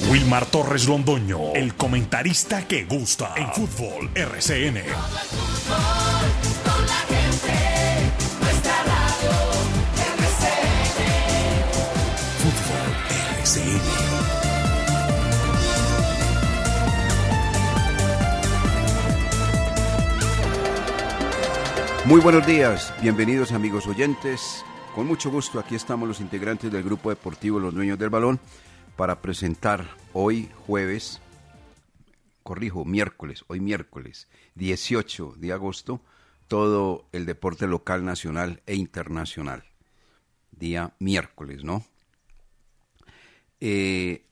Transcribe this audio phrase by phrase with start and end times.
[0.00, 4.82] Wilmar Torres Londoño, el comentarista que gusta en fútbol RCN.
[22.04, 24.64] Muy buenos días, bienvenidos amigos oyentes.
[24.94, 28.40] Con mucho gusto aquí estamos los integrantes del grupo deportivo Los Dueños del Balón
[28.96, 31.20] para presentar hoy jueves,
[32.42, 36.00] corrijo, miércoles, hoy miércoles 18 de agosto,
[36.48, 39.64] todo el deporte local, nacional e internacional.
[40.52, 41.84] Día miércoles, ¿no?
[43.60, 44.24] Eh,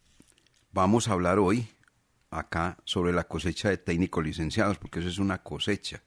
[0.72, 1.68] vamos a hablar hoy
[2.30, 6.02] acá sobre la cosecha de técnicos licenciados, porque eso es una cosecha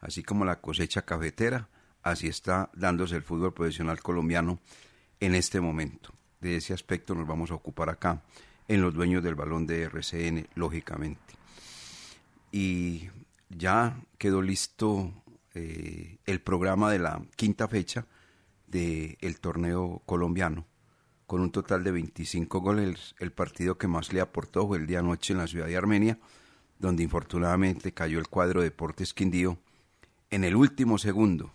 [0.00, 1.68] así como la cosecha cafetera,
[2.02, 4.60] así está dándose el fútbol profesional colombiano
[5.20, 6.14] en este momento.
[6.40, 8.22] De ese aspecto nos vamos a ocupar acá,
[8.68, 11.34] en los dueños del balón de RCN, lógicamente.
[12.52, 13.08] Y
[13.48, 15.12] ya quedó listo
[15.54, 18.06] eh, el programa de la quinta fecha
[18.66, 20.66] del torneo colombiano,
[21.26, 23.14] con un total de 25 goles.
[23.18, 26.18] El partido que más le aportó fue el día noche en la ciudad de Armenia,
[26.78, 29.58] donde infortunadamente cayó el cuadro Deportes Quindío
[30.30, 31.52] en el último segundo.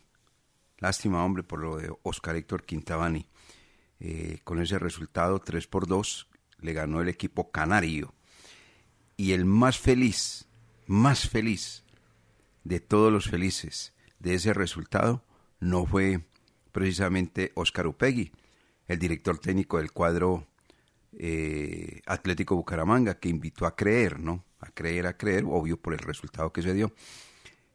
[0.79, 3.27] Lástima, hombre, por lo de Oscar Héctor Quintabani.
[4.03, 6.27] Eh, con ese resultado, 3 por 2,
[6.59, 8.13] le ganó el equipo canario.
[9.17, 10.45] Y el más feliz,
[10.85, 11.83] más feliz
[12.63, 15.23] de todos los felices de ese resultado
[15.59, 16.21] no fue
[16.71, 18.31] precisamente Oscar Upegui,
[18.87, 20.45] el director técnico del cuadro
[21.17, 24.43] eh, Atlético Bucaramanga, que invitó a creer, ¿no?
[24.59, 26.93] A creer, a creer, obvio por el resultado que se dio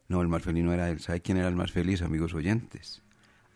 [0.09, 0.99] no, el más feliz no era él.
[0.99, 3.03] ¿Sabe quién era el más feliz, amigos oyentes?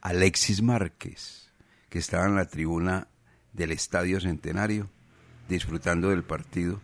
[0.01, 1.51] Alexis Márquez,
[1.93, 3.07] que estaba en la tribuna
[3.51, 4.89] del Estadio Centenario,
[5.47, 6.81] disfrutando del partido.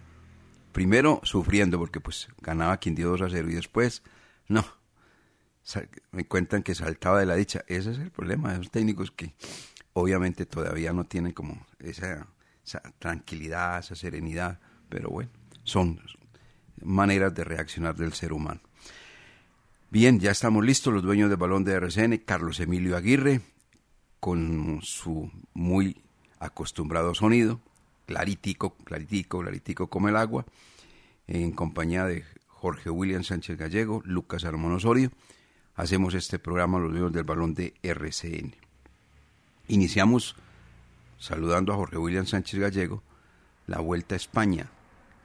[0.71, 4.03] Primero sufriendo porque pues ganaba quien dio 2 a 0 y después,
[4.47, 4.63] no,
[6.11, 7.63] me cuentan que saltaba de la dicha.
[7.65, 9.33] Ese es el problema de los técnicos que
[9.93, 12.27] obviamente todavía no tienen como esa,
[12.63, 14.59] esa tranquilidad, esa serenidad,
[14.89, 15.31] pero bueno,
[15.63, 15.99] son
[16.83, 18.61] maneras de reaccionar del ser humano.
[19.89, 23.41] Bien, ya estamos listos, los dueños del balón de RCN, Carlos Emilio Aguirre,
[24.19, 26.01] con su muy
[26.39, 27.59] acostumbrado sonido,
[28.05, 30.45] claritico, claritico, claritico como el agua,
[31.27, 35.11] en compañía de Jorge William Sánchez Gallego, Lucas Armón Osorio,
[35.75, 38.55] hacemos este programa Los dueños del balón de RCN.
[39.67, 40.35] Iniciamos
[41.19, 43.03] saludando a Jorge William Sánchez Gallego,
[43.67, 44.69] la Vuelta a España,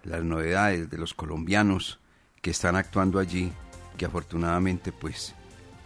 [0.03, 1.99] las novedades de los colombianos
[2.43, 3.50] que están actuando allí
[3.97, 5.34] que afortunadamente pues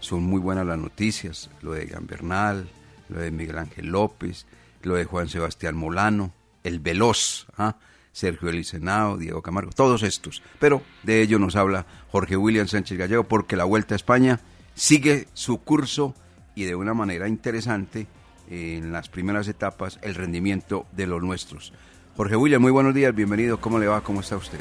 [0.01, 2.69] son muy buenas las noticias, lo de Gambernal,
[3.09, 4.47] lo de Miguel Ángel López,
[4.83, 6.33] lo de Juan Sebastián Molano,
[6.65, 7.77] el Veloz, ¿ah?
[8.13, 10.43] Sergio Elicenao, Diego Camargo, todos estos.
[10.59, 14.41] Pero de ello nos habla Jorge William Sánchez Gallego porque la Vuelta a España
[14.75, 16.15] sigue su curso
[16.55, 18.09] y de una manera interesante
[18.51, 21.73] en las primeras etapas el rendimiento de los nuestros.
[22.17, 24.01] Jorge William, muy buenos días, bienvenido, ¿cómo le va?
[24.01, 24.59] ¿Cómo está usted?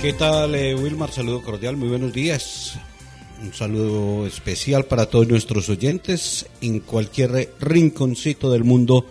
[0.00, 1.10] ¿Qué tal, eh, Wilmar?
[1.10, 2.78] Saludo cordial, muy buenos días.
[3.42, 9.06] Un saludo especial para todos nuestros oyentes en cualquier rinconcito del mundo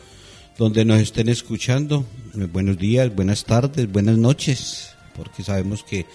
[0.57, 2.06] donde nos estén escuchando.
[2.39, 6.06] Eh, buenos días, buenas tardes, buenas noches, porque sabemos que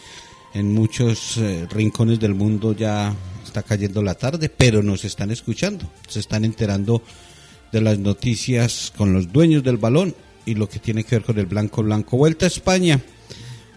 [0.55, 3.15] en muchos eh, rincones del mundo ya
[3.45, 7.03] está cayendo la tarde, pero nos están escuchando, se están enterando
[7.73, 10.15] de las noticias con los dueños del balón
[10.47, 12.17] y lo que tiene que ver con el blanco blanco.
[12.17, 13.03] Vuelta a España.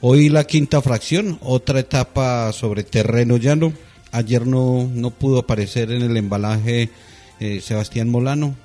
[0.07, 3.73] Hoy la quinta fracción, otra etapa sobre terreno llano,
[4.11, 6.91] ayer no, no pudo aparecer en el embalaje
[7.39, 8.55] eh, Sebastián Molano.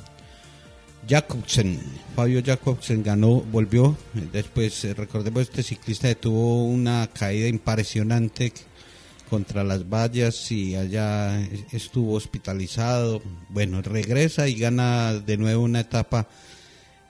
[1.08, 1.80] Jacobsen,
[2.14, 3.96] Fabio Jacobsen ganó, volvió.
[4.34, 8.52] Después, eh, recordemos, este ciclista tuvo una caída impresionante
[9.30, 11.40] contra las vallas y allá
[11.72, 13.22] estuvo hospitalizado.
[13.48, 16.28] Bueno, regresa y gana de nuevo una etapa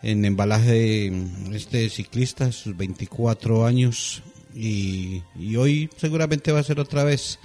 [0.02, 4.22] en embalaje de este ciclista, sus 24 años.
[4.54, 7.38] Y, y hoy seguramente va a ser otra vez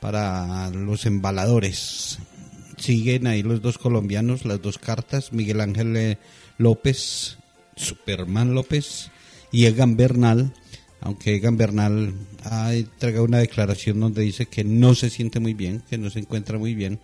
[0.00, 2.18] para los embaladores.
[2.76, 6.18] Siguen ahí los dos colombianos, las dos cartas, Miguel Ángel eh,
[6.58, 7.38] López,
[7.76, 9.10] Superman López
[9.50, 10.52] y Egan Bernal
[11.00, 12.14] aunque Egan Bernal
[12.44, 16.20] ha entregado una declaración donde dice que no se siente muy bien, que no se
[16.20, 16.98] encuentra muy bien,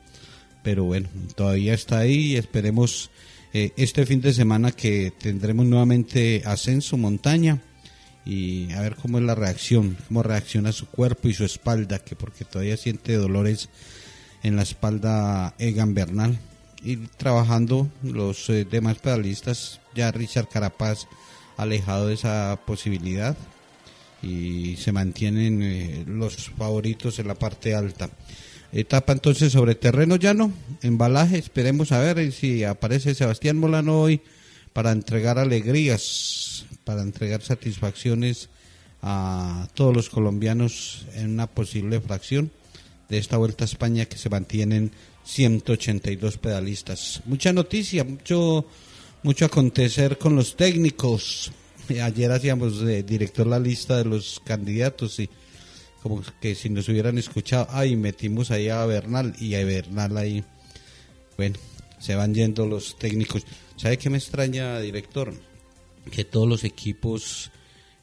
[0.63, 3.11] pero bueno, todavía está ahí y esperemos
[3.55, 7.63] eh, este fin de semana que tendremos nuevamente ascenso, montaña,
[8.27, 12.17] y a ver cómo es la reacción, cómo reacciona su cuerpo y su espalda, que
[12.17, 13.69] porque todavía siente dolores
[14.43, 16.37] en la espalda Egan Bernal.
[16.83, 21.07] Y trabajando los eh, demás pedalistas, ya Richard Carapaz
[21.57, 23.37] alejado de esa posibilidad,
[24.21, 28.11] y se mantienen eh, los favoritos en la parte alta.
[28.75, 34.21] Etapa entonces sobre terreno llano, embalaje, esperemos a ver si aparece Sebastián Molano hoy
[34.73, 38.49] para entregar alegrías, para entregar satisfacciones
[39.01, 42.51] a todos los colombianos en una posible fracción
[43.09, 44.91] de esta Vuelta a España que se mantienen
[45.25, 47.23] 182 pedalistas.
[47.27, 48.67] Mucha noticia, mucho
[49.23, 51.53] mucho acontecer con los técnicos,
[52.03, 55.31] ayer hacíamos de director la lista de los candidatos y
[56.05, 60.45] como que si nos hubieran escuchado, ay, metimos ahí a Bernal y a Bernal ahí,
[61.39, 61.57] bueno,
[61.99, 63.47] se van yendo los técnicos.
[63.77, 65.33] ¿Sabe qué me extraña, director?
[66.11, 67.51] Que todos los equipos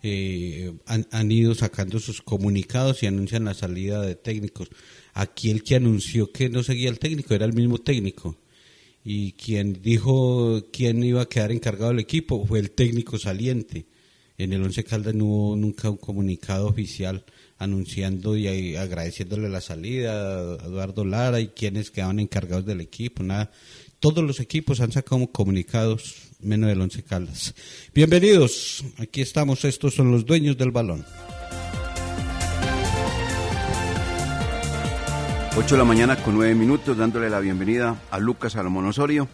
[0.02, 4.70] eh, han, han, ido sacando sus comunicados y anuncian la salida de técnicos.
[5.14, 8.36] Aquí el que anunció que no seguía el técnico era el mismo técnico
[9.04, 13.86] y quien dijo quién iba a quedar encargado del equipo fue el técnico saliente.
[14.40, 17.24] En el Once Caldas no hubo nunca un comunicado oficial
[17.62, 23.52] anunciando y agradeciéndole la salida a Eduardo Lara y quienes quedaban encargados del equipo, nada.
[24.00, 27.54] Todos los equipos han sacado comunicados, menos el Once Caldas.
[27.94, 31.06] Bienvenidos, aquí estamos, estos son los dueños del balón.
[35.56, 39.28] 8 de la mañana con 9 minutos, dándole la bienvenida a Lucas Salomón Osorio.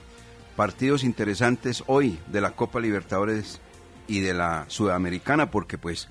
[0.57, 3.61] Partidos interesantes hoy de la Copa Libertadores
[4.07, 6.09] y de la Sudamericana, porque pues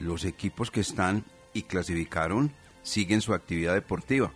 [0.00, 2.52] los equipos que están y clasificaron
[2.82, 4.32] siguen su actividad deportiva.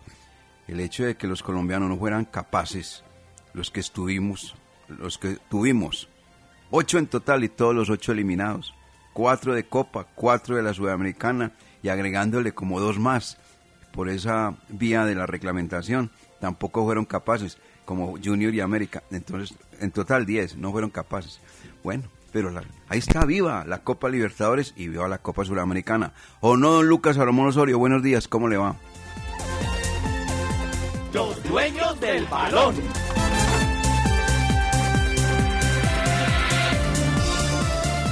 [0.67, 3.03] El hecho de que los colombianos no fueran capaces,
[3.53, 4.55] los que estuvimos,
[4.87, 6.09] los que tuvimos,
[6.71, 8.73] ocho en total y todos los ocho eliminados,
[9.13, 11.51] cuatro de Copa, cuatro de la Sudamericana
[11.81, 13.37] y agregándole como dos más
[13.91, 19.03] por esa vía de la reglamentación, tampoco fueron capaces, como Junior y América.
[19.11, 21.39] Entonces, en total 10, no fueron capaces.
[21.83, 22.03] Bueno,
[22.33, 22.51] pero
[22.89, 26.13] ahí está viva la Copa Libertadores y viva la Copa Suramericana.
[26.41, 27.77] ¿O no, don Lucas Salomón Osorio?
[27.77, 28.75] Buenos días, ¿cómo le va?
[31.13, 32.75] Los dueños del balón.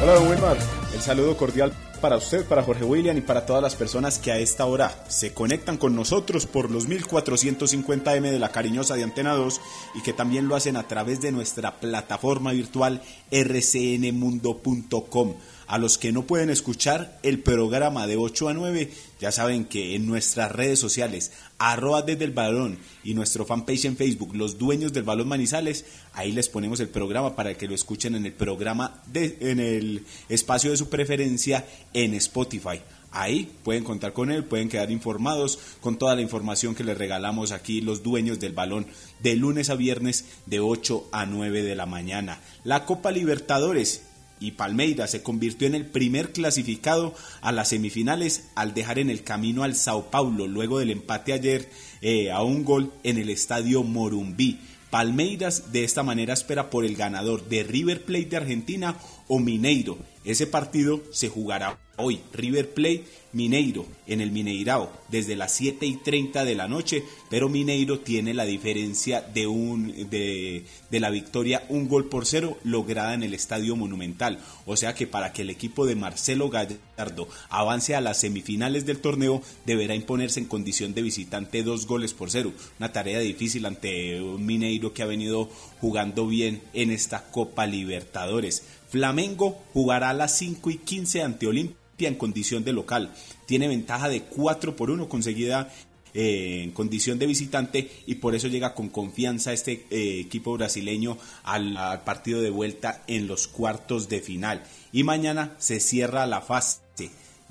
[0.04, 0.58] Hola, don Wilmar.
[0.94, 4.40] El saludo cordial para usted, para Jorge William y para todas las personas que a
[4.40, 9.62] esta hora se conectan con nosotros por los 1450M de la cariñosa de Antena 2
[9.96, 15.36] y que también lo hacen a través de nuestra plataforma virtual rcnmundo.com.
[15.72, 19.96] A los que no pueden escuchar el programa de 8 a 9, ya saben que
[19.96, 24.92] en nuestras redes sociales, arroba desde el balón y nuestro fanpage en Facebook, los dueños
[24.92, 29.02] del balón Manizales, ahí les ponemos el programa para que lo escuchen en el programa,
[29.06, 32.82] de, en el espacio de su preferencia en Spotify.
[33.14, 37.54] Ahí pueden contar con él, pueden quedar informados con toda la información que les regalamos
[37.54, 38.88] aquí los dueños del balón
[39.22, 42.42] de lunes a viernes de 8 a 9 de la mañana.
[42.66, 44.02] La Copa Libertadores
[44.42, 49.24] y Palmeiras se convirtió en el primer clasificado a las semifinales al dejar en el
[49.24, 51.70] camino al Sao Paulo luego del empate ayer
[52.02, 54.60] eh, a un gol en el estadio Morumbí.
[54.90, 59.98] Palmeiras de esta manera espera por el ganador de River Plate de Argentina o Mineiro.
[60.26, 62.20] Ese partido se jugará hoy.
[62.34, 67.48] River Plate Mineiro en el Mineirao desde las 7 y 30 de la noche, pero
[67.48, 73.14] Mineiro tiene la diferencia de, un, de, de, la victoria un gol por cero lograda
[73.14, 74.40] en el Estadio Monumental.
[74.66, 79.00] O sea que para que el equipo de Marcelo Gallardo avance a las semifinales del
[79.00, 82.52] torneo, deberá imponerse en condición de visitante dos goles por cero.
[82.80, 88.64] Una tarea difícil ante un Mineiro que ha venido jugando bien en esta Copa Libertadores.
[88.90, 93.14] Flamengo jugará a las 5 y 15 ante Olimpia en condición de local.
[93.46, 95.72] Tiene ventaja de 4 por 1 conseguida
[96.14, 101.18] eh, en condición de visitante y por eso llega con confianza este eh, equipo brasileño
[101.44, 104.64] al, al partido de vuelta en los cuartos de final.
[104.92, 106.82] Y mañana se cierra la fase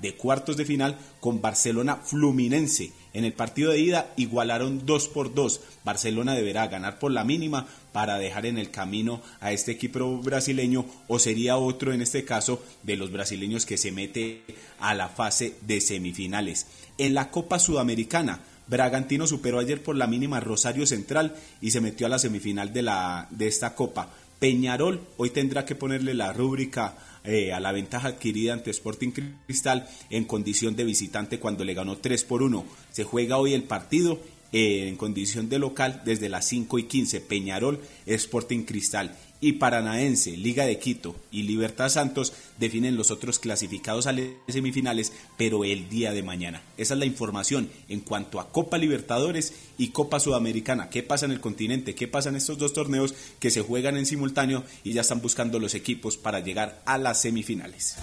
[0.01, 2.91] de cuartos de final con Barcelona Fluminense.
[3.13, 5.61] En el partido de ida igualaron 2 por 2.
[5.83, 10.85] Barcelona deberá ganar por la mínima para dejar en el camino a este equipo brasileño
[11.07, 14.43] o sería otro en este caso de los brasileños que se mete
[14.79, 16.67] a la fase de semifinales.
[16.97, 22.07] En la Copa Sudamericana, Bragantino superó ayer por la mínima Rosario Central y se metió
[22.07, 24.09] a la semifinal de, la, de esta Copa.
[24.41, 29.11] Peñarol hoy tendrá que ponerle la rúbrica eh, a la ventaja adquirida ante Sporting
[29.45, 32.65] Cristal en condición de visitante cuando le ganó 3 por 1.
[32.91, 34.19] Se juega hoy el partido
[34.51, 37.21] eh, en condición de local desde las 5 y 15.
[37.21, 44.05] Peñarol, Sporting Cristal y Paranaense, Liga de Quito y Libertad Santos definen los otros clasificados
[44.05, 44.15] a
[44.47, 46.61] semifinales, pero el día de mañana.
[46.77, 50.89] Esa es la información en cuanto a Copa Libertadores y Copa Sudamericana.
[50.89, 51.95] ¿Qué pasa en el continente?
[51.95, 55.59] ¿Qué pasa en estos dos torneos que se juegan en simultáneo y ya están buscando
[55.59, 57.97] los equipos para llegar a las semifinales?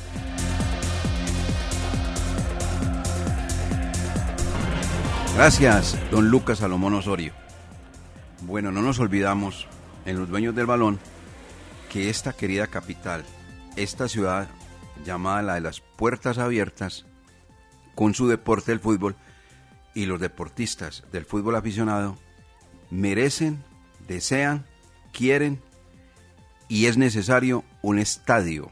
[5.36, 7.32] Gracias, don Lucas Salomón Osorio.
[8.40, 9.68] Bueno, no nos olvidamos
[10.04, 10.98] en los dueños del balón
[11.88, 13.24] que esta querida capital,
[13.76, 14.48] esta ciudad
[15.04, 17.06] llamada la de las puertas abiertas,
[17.94, 19.16] con su deporte el fútbol,
[19.94, 22.16] y los deportistas del fútbol aficionado
[22.88, 23.64] merecen,
[24.06, 24.64] desean,
[25.12, 25.60] quieren
[26.68, 28.70] y es necesario un estadio,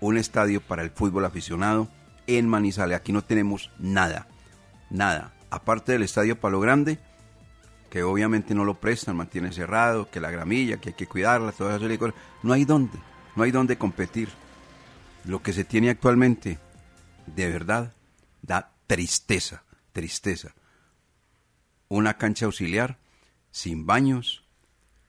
[0.00, 1.88] un estadio para el fútbol aficionado
[2.28, 2.96] en Manizales.
[2.96, 4.28] Aquí no tenemos nada,
[4.88, 5.32] nada.
[5.50, 7.00] Aparte del estadio Palo Grande,
[7.90, 11.82] que obviamente no lo prestan, mantiene cerrado, que la gramilla, que hay que cuidarla, todas
[11.82, 12.14] esas cosas.
[12.42, 12.98] No hay dónde,
[13.36, 14.28] no hay dónde competir.
[15.24, 16.58] Lo que se tiene actualmente,
[17.26, 17.94] de verdad,
[18.42, 20.54] da tristeza, tristeza.
[21.88, 22.98] Una cancha auxiliar
[23.50, 24.44] sin baños,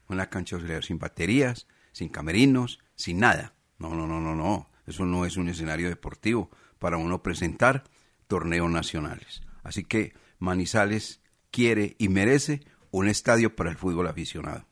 [0.07, 3.53] una cancha auxiliar sin baterías, sin camerinos, sin nada.
[3.77, 4.69] No, no, no, no, no.
[4.87, 7.83] Eso no es un escenario deportivo para uno presentar
[8.27, 9.41] torneos nacionales.
[9.63, 11.19] Así que Manizales
[11.51, 14.65] quiere y merece un estadio para el fútbol aficionado.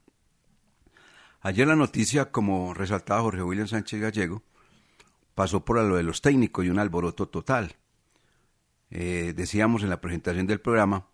[1.41, 4.43] Ayer la noticia, como resaltaba Jorge William Sánchez Gallego,
[5.35, 7.75] pasó por lo de los técnicos y un alboroto total.
[8.89, 11.07] Eh, decíamos en la presentación del programa,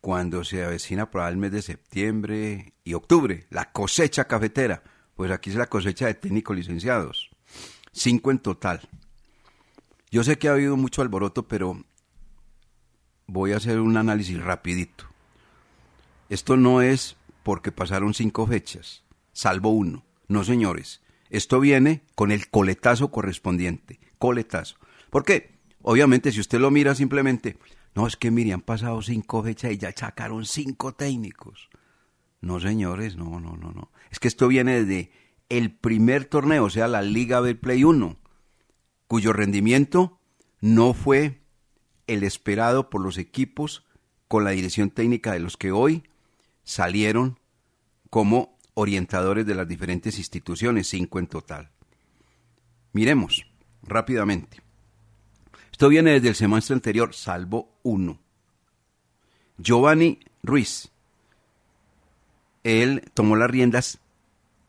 [0.00, 4.82] cuando se avecina para el mes de septiembre y octubre, la cosecha cafetera,
[5.14, 7.30] pues aquí es la cosecha de técnicos licenciados,
[7.92, 8.80] cinco en total.
[10.10, 11.84] Yo sé que ha habido mucho alboroto, pero
[13.32, 15.06] voy a hacer un análisis rapidito.
[16.28, 20.04] Esto no es porque pasaron cinco fechas, salvo uno.
[20.28, 21.02] No, señores.
[21.30, 23.98] Esto viene con el coletazo correspondiente.
[24.18, 24.76] Coletazo.
[25.10, 25.58] ¿Por qué?
[25.80, 27.56] Obviamente, si usted lo mira simplemente,
[27.94, 31.70] no, es que mire, han pasado cinco fechas y ya sacaron cinco técnicos.
[32.40, 33.90] No, señores, no, no, no, no.
[34.10, 35.10] Es que esto viene desde
[35.48, 38.16] el primer torneo, o sea, la Liga del Play 1,
[39.06, 40.18] cuyo rendimiento
[40.60, 41.41] no fue
[42.12, 43.84] el esperado por los equipos
[44.28, 46.04] con la dirección técnica de los que hoy
[46.64, 47.38] salieron
[48.10, 51.70] como orientadores de las diferentes instituciones, cinco en total.
[52.92, 53.46] Miremos
[53.82, 54.62] rápidamente.
[55.70, 58.20] Esto viene desde el semestre anterior, salvo uno.
[59.58, 60.90] Giovanni Ruiz.
[62.62, 63.98] Él tomó las riendas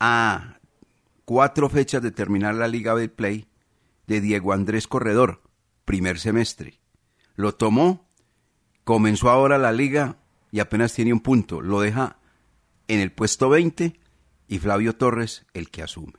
[0.00, 0.58] a
[1.24, 3.46] cuatro fechas de terminar la Liga de Play
[4.06, 5.42] de Diego Andrés Corredor,
[5.84, 6.83] primer semestre
[7.34, 8.08] lo tomó,
[8.84, 10.16] comenzó ahora la liga
[10.50, 12.18] y apenas tiene un punto, lo deja
[12.88, 13.98] en el puesto 20
[14.46, 16.14] y Flavio Torres el que asume.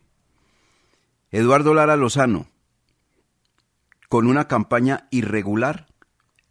[1.31, 2.47] Eduardo Lara Lozano,
[4.09, 5.87] con una campaña irregular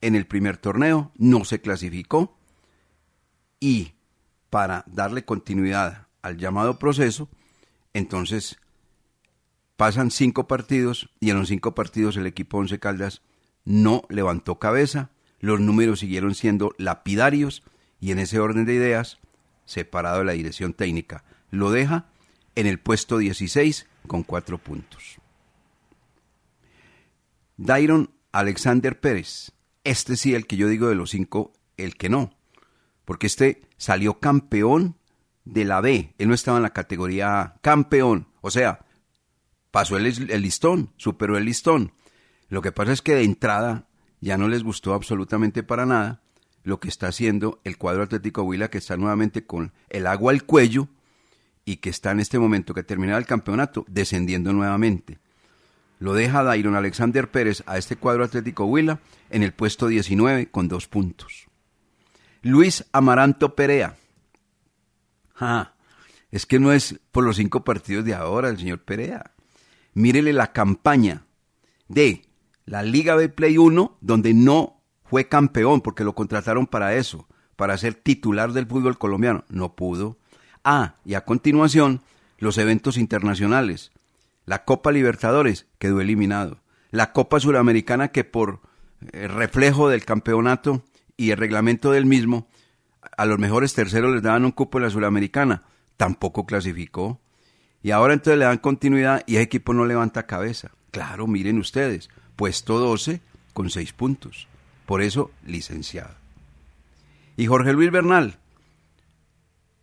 [0.01, 2.37] en el primer torneo, no se clasificó
[3.61, 3.95] y
[4.51, 7.29] para darle continuidad al llamado proceso,
[7.93, 8.59] entonces
[9.77, 13.23] pasan cinco partidos y en los cinco partidos el equipo Once Caldas
[13.65, 17.63] no levantó cabeza, los números siguieron siendo lapidarios
[18.01, 19.19] y en ese orden de ideas,
[19.65, 22.07] separado de la dirección técnica, lo deja
[22.55, 25.19] en el puesto 16 con cuatro puntos.
[27.57, 29.53] Dairon Alexander Pérez,
[29.85, 32.37] este sí el que yo digo de los cinco, el que no,
[33.05, 34.97] porque este salió campeón
[35.45, 38.85] de la B, él no estaba en la categoría A, campeón, o sea,
[39.71, 41.93] pasó el, el listón, superó el listón,
[42.55, 43.89] lo que pasa es que de entrada
[44.21, 46.23] ya no les gustó absolutamente para nada
[46.63, 50.45] lo que está haciendo el cuadro Atlético Huila, que está nuevamente con el agua al
[50.45, 50.87] cuello
[51.65, 55.19] y que está en este momento que termina el campeonato descendiendo nuevamente.
[55.99, 60.69] Lo deja Dairon Alexander Pérez a este cuadro Atlético Huila en el puesto 19 con
[60.69, 61.47] dos puntos.
[62.41, 63.97] Luis Amaranto Perea.
[66.31, 69.33] es que no es por los cinco partidos de ahora el señor Perea.
[69.93, 71.25] Mírele la campaña
[71.89, 72.23] de
[72.67, 77.77] la Liga de Play 1, donde no fue campeón, porque lo contrataron para eso, para
[77.79, 79.45] ser titular del fútbol colombiano.
[79.49, 80.19] No pudo.
[80.65, 82.01] Ah, y a continuación,
[82.39, 83.93] los eventos internacionales.
[84.47, 86.59] La Copa Libertadores quedó eliminado.
[86.91, 88.61] La Copa Suramericana que por
[89.13, 90.85] eh, reflejo del campeonato
[91.17, 92.49] y el reglamento del mismo,
[93.17, 95.63] a los mejores terceros les daban un cupo en la Suramericana.
[95.97, 97.21] Tampoco clasificó.
[97.83, 100.71] Y ahora entonces le dan continuidad y ese equipo no levanta cabeza.
[100.91, 103.21] Claro, miren ustedes, puesto 12
[103.53, 104.49] con 6 puntos.
[104.87, 106.15] Por eso, licenciado.
[107.37, 108.39] Y Jorge Luis Bernal.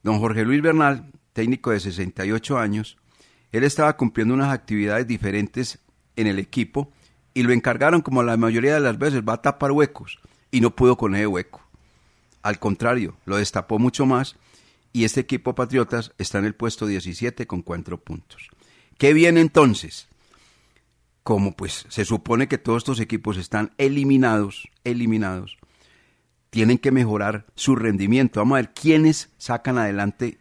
[0.03, 2.97] Don Jorge Luis Bernal, técnico de 68 años,
[3.51, 5.79] él estaba cumpliendo unas actividades diferentes
[6.15, 6.91] en el equipo
[7.33, 10.19] y lo encargaron, como la mayoría de las veces, va a tapar huecos
[10.51, 11.61] y no pudo con ese hueco.
[12.41, 14.35] Al contrario, lo destapó mucho más
[14.93, 18.49] y este equipo Patriotas está en el puesto 17 con 4 puntos.
[18.97, 20.07] ¿Qué viene entonces?
[21.23, 25.57] Como pues se supone que todos estos equipos están eliminados, eliminados,
[26.49, 28.39] tienen que mejorar su rendimiento.
[28.39, 30.39] Vamos a ver quiénes sacan adelante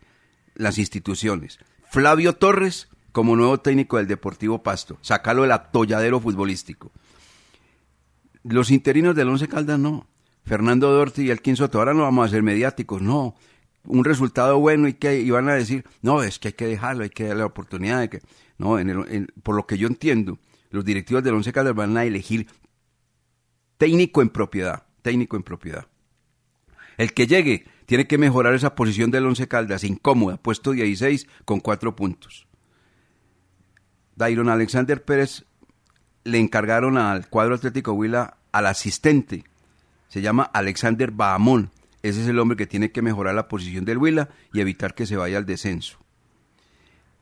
[0.54, 1.58] las instituciones.
[1.90, 6.92] Flavio Torres como nuevo técnico del Deportivo Pasto, sacarlo del atolladero futbolístico.
[8.44, 10.06] Los interinos del Once Caldas no.
[10.44, 13.34] Fernando Dorti y el Soto, ahora no vamos a ser mediáticos, no.
[13.84, 17.10] Un resultado bueno y que iban a decir, no, es que hay que dejarlo, hay
[17.10, 18.20] que darle la oportunidad de que.
[18.58, 18.76] No,
[19.42, 20.38] por lo que yo entiendo,
[20.70, 22.46] los directivos del Once Caldas van a elegir
[23.76, 25.86] técnico en propiedad, técnico en propiedad.
[26.96, 31.60] El que llegue tiene que mejorar esa posición del Once Caldas, incómoda, puesto 16 con
[31.60, 32.46] cuatro puntos.
[34.16, 35.44] Dairon Alexander Pérez
[36.24, 39.44] le encargaron al cuadro Atlético Huila al asistente,
[40.08, 41.70] se llama Alexander Bahamón.
[42.02, 45.06] Ese es el hombre que tiene que mejorar la posición del Huila y evitar que
[45.06, 45.98] se vaya al descenso.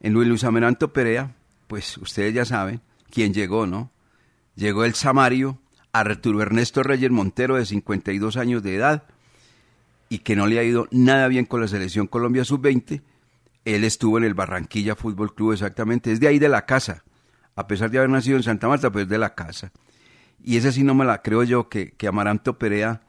[0.00, 1.34] En Luis Luis Ameranto Perea,
[1.66, 2.80] pues ustedes ya saben
[3.10, 3.90] quién llegó, ¿no?
[4.54, 5.58] Llegó el Samario,
[5.92, 9.04] Arturo Ernesto Reyes Montero, de 52 años de edad,
[10.08, 13.02] y que no le ha ido nada bien con la selección Colombia Sub-20.
[13.64, 17.04] Él estuvo en el Barranquilla Fútbol Club exactamente, es de ahí de la casa,
[17.54, 19.72] a pesar de haber nacido en Santa Marta, pues es de la casa.
[20.42, 23.02] Y esa sí no me la creo yo, que, que Amaranto Perea,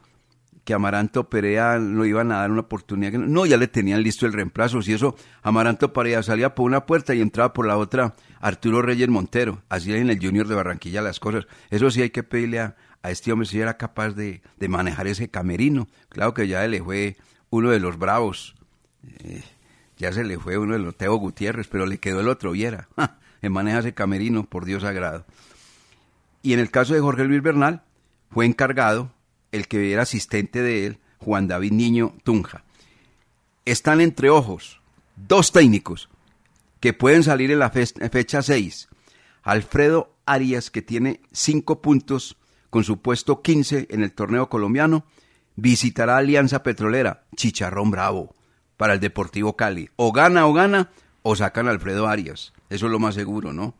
[0.64, 3.14] que Amaranto Perea lo iban a dar una oportunidad.
[3.14, 4.82] No, ya le tenían listo el reemplazo.
[4.82, 9.10] Si eso, Amaranto Perea salía por una puerta y entraba por la otra Arturo Reyes
[9.10, 9.62] Montero.
[9.70, 11.48] Así en el Junior de Barranquilla las cosas.
[11.70, 15.88] Eso sí hay que pedirle a, este hombre si era capaz de, manejar ese camerino.
[16.10, 17.18] Claro que ya le fue
[17.50, 18.56] uno de los bravos,
[19.20, 19.44] eh,
[19.98, 22.90] ya se le fue uno de los Teo Gutiérrez, pero le quedó el otro, viera,
[23.42, 25.26] en maneja ese camerino, por Dios sagrado.
[26.42, 27.84] Y en el caso de Jorge Luis Bernal,
[28.32, 29.12] fue encargado
[29.52, 32.64] el que era asistente de él, Juan David Niño Tunja.
[33.66, 34.80] Están entre ojos
[35.16, 36.10] dos técnicos
[36.80, 38.90] que pueden salir en la fecha 6.
[39.44, 42.38] Alfredo Arias, que tiene cinco puntos
[42.70, 45.06] con su puesto 15 en el torneo colombiano,
[45.56, 48.36] visitará Alianza Petrolera, Chicharrón Bravo,
[48.78, 49.90] para el Deportivo Cali.
[49.96, 52.54] O gana o gana, o sacan a Alfredo Arias.
[52.70, 53.76] Eso es lo más seguro, ¿no?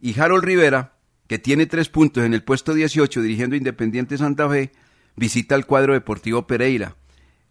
[0.00, 0.94] Y Harold Rivera,
[1.26, 4.72] que tiene tres puntos en el puesto 18 dirigiendo Independiente Santa Fe,
[5.16, 6.96] visita el cuadro Deportivo Pereira.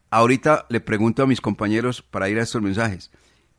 [0.09, 3.11] Ahorita le pregunto a mis compañeros para ir a estos mensajes,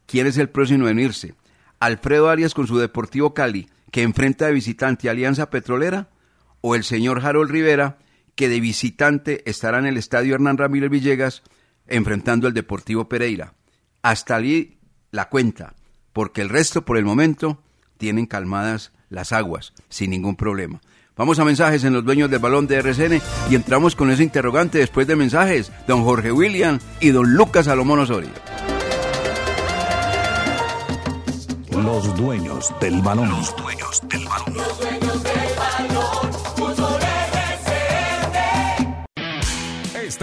[0.07, 1.35] ¿quién es el próximo en irse?
[1.81, 6.09] ¿Alfredo Arias con su Deportivo Cali, que enfrenta de visitante Alianza Petrolera?
[6.61, 7.99] o el señor Harold Rivera,
[8.35, 11.43] que de visitante estará en el estadio Hernán Ramírez Villegas
[11.87, 13.55] enfrentando al Deportivo Pereira.
[14.03, 14.79] Hasta allí
[15.13, 15.75] la cuenta,
[16.13, 17.63] porque el resto por el momento
[17.99, 20.81] tienen calmadas las aguas, sin ningún problema.
[21.17, 24.79] Vamos a mensajes en los dueños del balón de RCN y entramos con ese interrogante
[24.79, 28.56] después de mensajes, don Jorge William y don Lucas Salomón Osorio.
[31.85, 33.29] Los dueños del balón.
[33.29, 34.96] Los dueños del balón.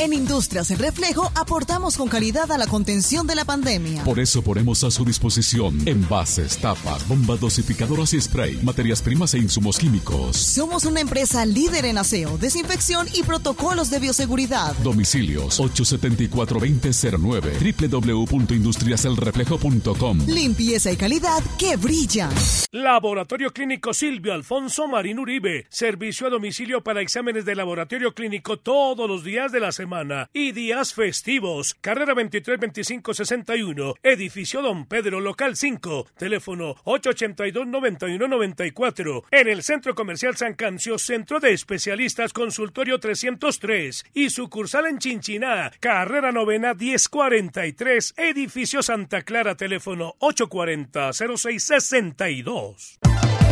[0.00, 4.04] En Industrias El Reflejo aportamos con calidad a la contención de la pandemia.
[4.04, 9.38] Por eso ponemos a su disposición envases, tapas, bombas dosificadoras y spray, materias primas e
[9.38, 10.36] insumos químicos.
[10.36, 14.72] Somos una empresa líder en aseo, desinfección y protocolos de bioseguridad.
[14.84, 22.30] Domicilios 874-2009 www.industriaselreflejo.com Limpieza y calidad que brillan.
[22.70, 25.66] Laboratorio Clínico Silvio Alfonso Marín Uribe.
[25.70, 29.87] Servicio a domicilio para exámenes de laboratorio clínico todos los días de la semana
[30.32, 31.74] y días festivos.
[31.80, 33.94] Carrera 23 25 61.
[34.02, 36.06] Edificio Don Pedro, local 5.
[36.18, 39.24] Teléfono 882 91 94.
[39.30, 45.72] En el Centro Comercial San Cancio, Centro de Especialistas Consultorio 303 y sucursal en Chinchiná,
[45.80, 52.98] carrera novena 1043, edificio Santa Clara, teléfono 840 0662.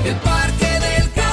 [0.04, 1.25] El Parque del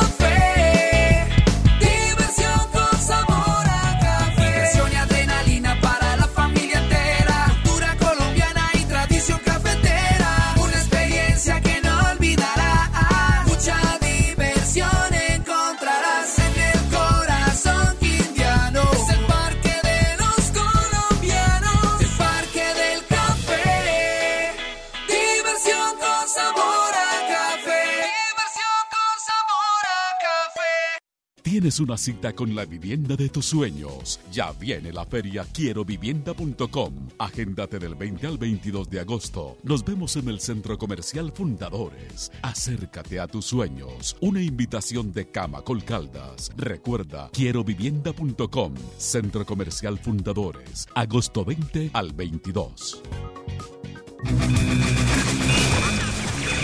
[31.53, 34.19] Tienes una cita con la vivienda de tus sueños.
[34.31, 37.09] Ya viene la feria quierovivienda.com.
[37.19, 39.57] Agéndate del 20 al 22 de agosto.
[39.61, 42.31] Nos vemos en el Centro Comercial Fundadores.
[42.41, 44.17] Acércate a tus sueños.
[44.19, 46.49] Una invitación de Cama Colcaldas.
[46.57, 48.73] Recuerda quierovivienda.com.
[48.97, 50.87] Centro Comercial Fundadores.
[50.95, 53.03] Agosto 20 al 22.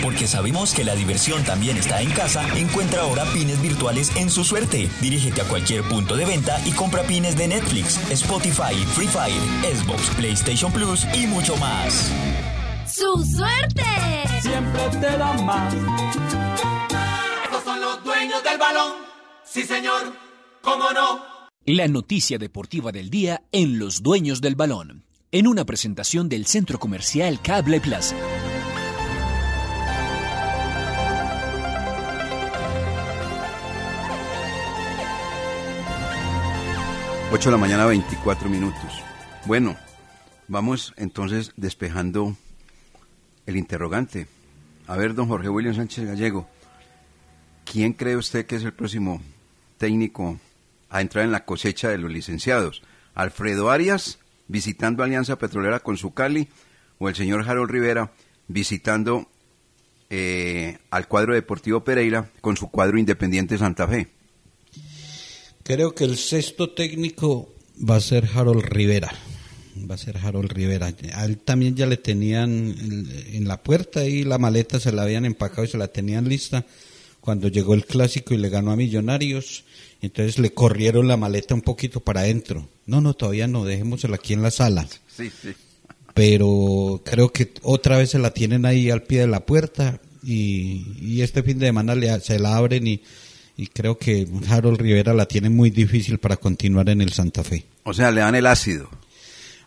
[0.02, 4.44] Porque sabemos que la diversión también está en casa, encuentra ahora pines virtuales en su
[4.44, 4.88] suerte.
[5.00, 10.10] Dirígete a cualquier punto de venta y compra pines de Netflix, Spotify, Free Fire, Xbox,
[10.16, 12.10] PlayStation Plus y mucho más.
[12.86, 13.84] ¡Su suerte!
[14.40, 15.74] Siempre te da más.
[17.44, 18.92] Estos son los dueños del balón.
[19.44, 20.12] Sí, señor.
[20.62, 21.20] ¿Cómo no?
[21.66, 26.78] La noticia deportiva del día en Los Dueños del Balón, en una presentación del Centro
[26.78, 28.16] Comercial Cable Plaza.
[37.32, 39.04] 8 de la mañana, 24 minutos.
[39.46, 39.76] Bueno,
[40.48, 42.36] vamos entonces despejando
[43.46, 44.26] el interrogante.
[44.88, 46.48] A ver, don Jorge William Sánchez Gallego,
[47.64, 49.22] ¿quién cree usted que es el próximo
[49.78, 50.40] técnico
[50.88, 52.82] a entrar en la cosecha de los licenciados?
[53.14, 56.48] ¿Alfredo Arias visitando Alianza Petrolera con su Cali
[56.98, 58.10] o el señor Harold Rivera
[58.48, 59.28] visitando
[60.10, 64.19] eh, al cuadro deportivo Pereira con su cuadro Independiente Santa Fe?
[65.70, 67.54] Creo que el sexto técnico
[67.88, 69.12] va a ser Harold Rivera.
[69.88, 70.92] Va a ser Harold Rivera.
[71.14, 72.74] A él también ya le tenían
[73.32, 76.66] en, la puerta y la maleta se la habían empacado y se la tenían lista
[77.20, 79.62] cuando llegó el clásico y le ganó a Millonarios.
[80.02, 82.68] Entonces le corrieron la maleta un poquito para adentro.
[82.86, 84.88] No, no, todavía no, dejémosela aquí en la sala.
[85.06, 85.50] Sí, sí.
[86.14, 90.84] Pero creo que otra vez se la tienen ahí al pie de la puerta y,
[91.00, 93.02] y este fin de semana le, se la abren y,
[93.60, 97.66] y creo que Harold Rivera la tiene muy difícil para continuar en el Santa Fe.
[97.82, 98.88] O sea, le dan el ácido.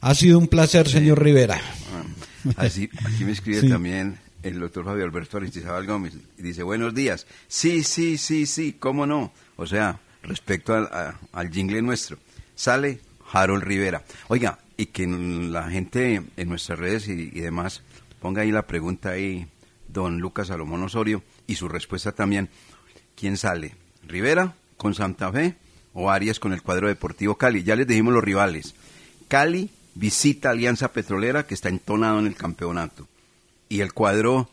[0.02, 1.62] Ha sido un placer, señor Rivera.
[1.94, 3.70] Ah, Así, aquí me escribe Sí.
[3.70, 7.28] también el doctor Fabio Alberto Aristizábal Gómez y dice, buenos días.
[7.48, 9.32] Sí, sí, sí, sí, cómo no.
[9.58, 12.18] O sea, respecto al, a- al jingle nuestro,
[12.56, 13.00] sale
[13.32, 14.04] Harold Rivera.
[14.28, 17.82] Oiga, y que la gente en nuestras redes y, y demás
[18.20, 19.46] ponga ahí la pregunta ahí,
[19.88, 22.50] don Lucas Salomón Osorio, y su respuesta también.
[23.16, 23.76] ¿Quién sale?
[24.08, 25.56] ¿Rivera con Santa Fe
[25.94, 27.63] o Arias con el cuadro deportivo Cali?
[27.63, 28.76] Ya les dijimos los rivales.
[29.28, 33.08] Cali visita Alianza Petrolera que está entonado en el campeonato.
[33.70, 34.50] Y el cuadro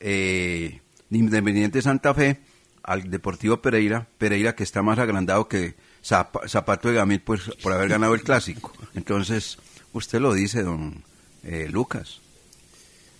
[0.00, 2.38] eh, de Independiente Santa Fe
[2.82, 7.72] al Deportivo Pereira, Pereira que está más agrandado que Zap- Zapato de Gamil pues, por
[7.72, 8.72] haber ganado el clásico.
[8.94, 9.58] Entonces,
[9.92, 11.02] usted lo dice, don
[11.44, 12.20] eh, Lucas.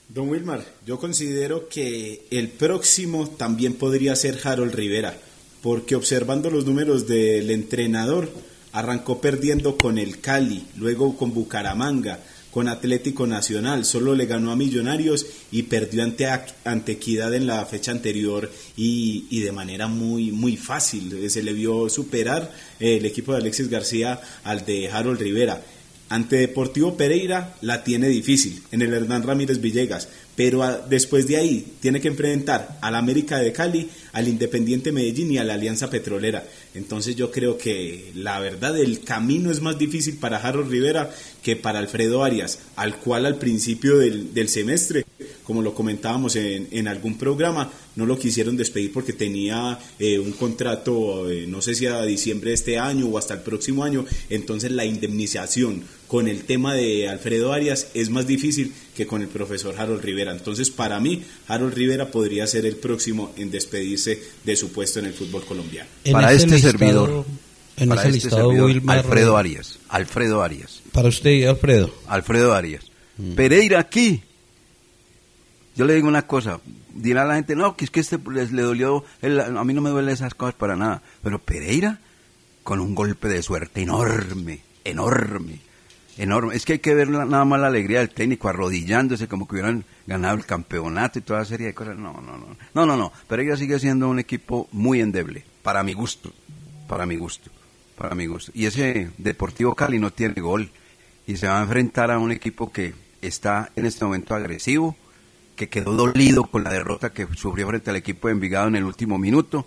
[0.09, 5.17] Don Wilmar, yo considero que el próximo también podría ser Harold Rivera,
[5.63, 8.31] porque observando los números del entrenador,
[8.73, 12.21] arrancó perdiendo con el Cali, luego con Bucaramanga,
[12.51, 16.27] con Atlético Nacional, solo le ganó a Millonarios y perdió ante,
[16.65, 21.13] ante Equidad en la fecha anterior y, y de manera muy, muy fácil.
[21.13, 25.63] Eh, Se le vio superar eh, el equipo de Alexis García al de Harold Rivera.
[26.09, 31.75] Ante Deportivo Pereira la tiene difícil en el Hernán Ramírez Villegas, pero después de ahí
[31.79, 36.45] tiene que enfrentar al América de Cali, al Independiente Medellín y a la Alianza Petrolera.
[36.75, 41.11] Entonces yo creo que la verdad el camino es más difícil para Harold Rivera
[41.43, 45.05] que para Alfredo Arias, al cual al principio del, del semestre,
[45.51, 50.31] como lo comentábamos en, en algún programa, no lo quisieron despedir porque tenía eh, un
[50.31, 54.07] contrato, eh, no sé si a diciembre de este año o hasta el próximo año,
[54.29, 59.27] entonces la indemnización con el tema de Alfredo Arias es más difícil que con el
[59.29, 60.31] profesor Harold Rivera.
[60.31, 65.07] Entonces, para mí, Harold Rivera podría ser el próximo en despedirse de su puesto en
[65.07, 65.91] el fútbol colombiano.
[66.05, 67.25] En para este listado- servidor,
[67.77, 71.93] en para ese este listado, servidor, Wilmar- Alfredo Arias, Alfredo Arias, Para usted, Alfredo.
[72.07, 72.85] Alfredo Arias.
[73.35, 74.23] Pereira aquí.
[75.77, 76.61] Yo le digo una cosa,
[76.95, 79.81] dirá la gente, no, que es que este les, le dolió, el- a mí no
[79.81, 82.01] me duelen esas cosas para nada, pero Pereira
[82.63, 85.61] con un golpe de suerte enorme, enorme,
[86.19, 86.55] enorme.
[86.55, 89.85] Es que hay que ver nada más la alegría del técnico arrodillándose como que hubieran
[90.07, 91.97] ganado el campeonato y toda serie de cosas.
[91.97, 92.57] No, no, no.
[92.75, 93.13] No, no, no.
[93.29, 96.33] Pereira sigue siendo un equipo muy endeble, para mi gusto,
[96.89, 97.51] para mi gusto,
[97.97, 98.51] para mi gusto.
[98.55, 100.71] Y ese Deportivo Cali no tiene gol
[101.27, 104.97] y se va a enfrentar a un equipo que está en este momento agresivo,
[105.61, 108.85] que quedó dolido con la derrota que sufrió frente al equipo de Envigado en el
[108.85, 109.67] último minuto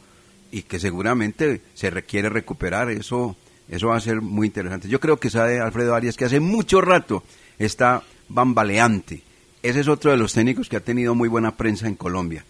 [0.52, 2.90] y que seguramente se requiere recuperar.
[2.90, 3.36] Eso,
[3.70, 4.90] eso va a ser muy interesante.
[4.90, 7.24] Yo creo que sabe Alfredo Arias que hace mucho rato
[7.60, 9.22] está bambaleante.
[9.62, 12.44] Ese es otro de los técnicos que ha tenido muy buena prensa en Colombia.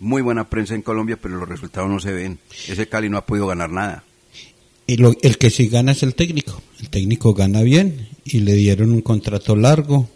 [0.00, 2.40] Muy buena prensa en Colombia, pero los resultados no se ven.
[2.66, 4.02] Ese Cali no ha podido ganar nada.
[4.88, 6.60] Y lo- el que sí gana es el técnico.
[6.80, 10.08] El técnico gana bien y le dieron un contrato largo.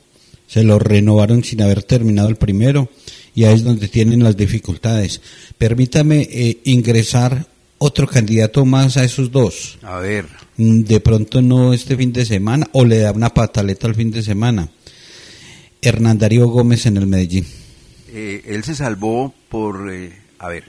[0.46, 2.88] Se lo renovaron sin haber terminado el primero
[3.34, 5.20] y ahí es donde tienen las dificultades.
[5.58, 7.46] Permítame eh, ingresar
[7.78, 9.78] otro candidato más a esos dos.
[9.82, 10.26] A ver,
[10.58, 14.10] Mm, De pronto no este fin de semana o le da una pataleta al fin
[14.10, 14.70] de semana.
[15.82, 17.46] Hernán Darío Gómez en el Medellín.
[18.08, 20.64] eh, él se salvó por, eh, a ver,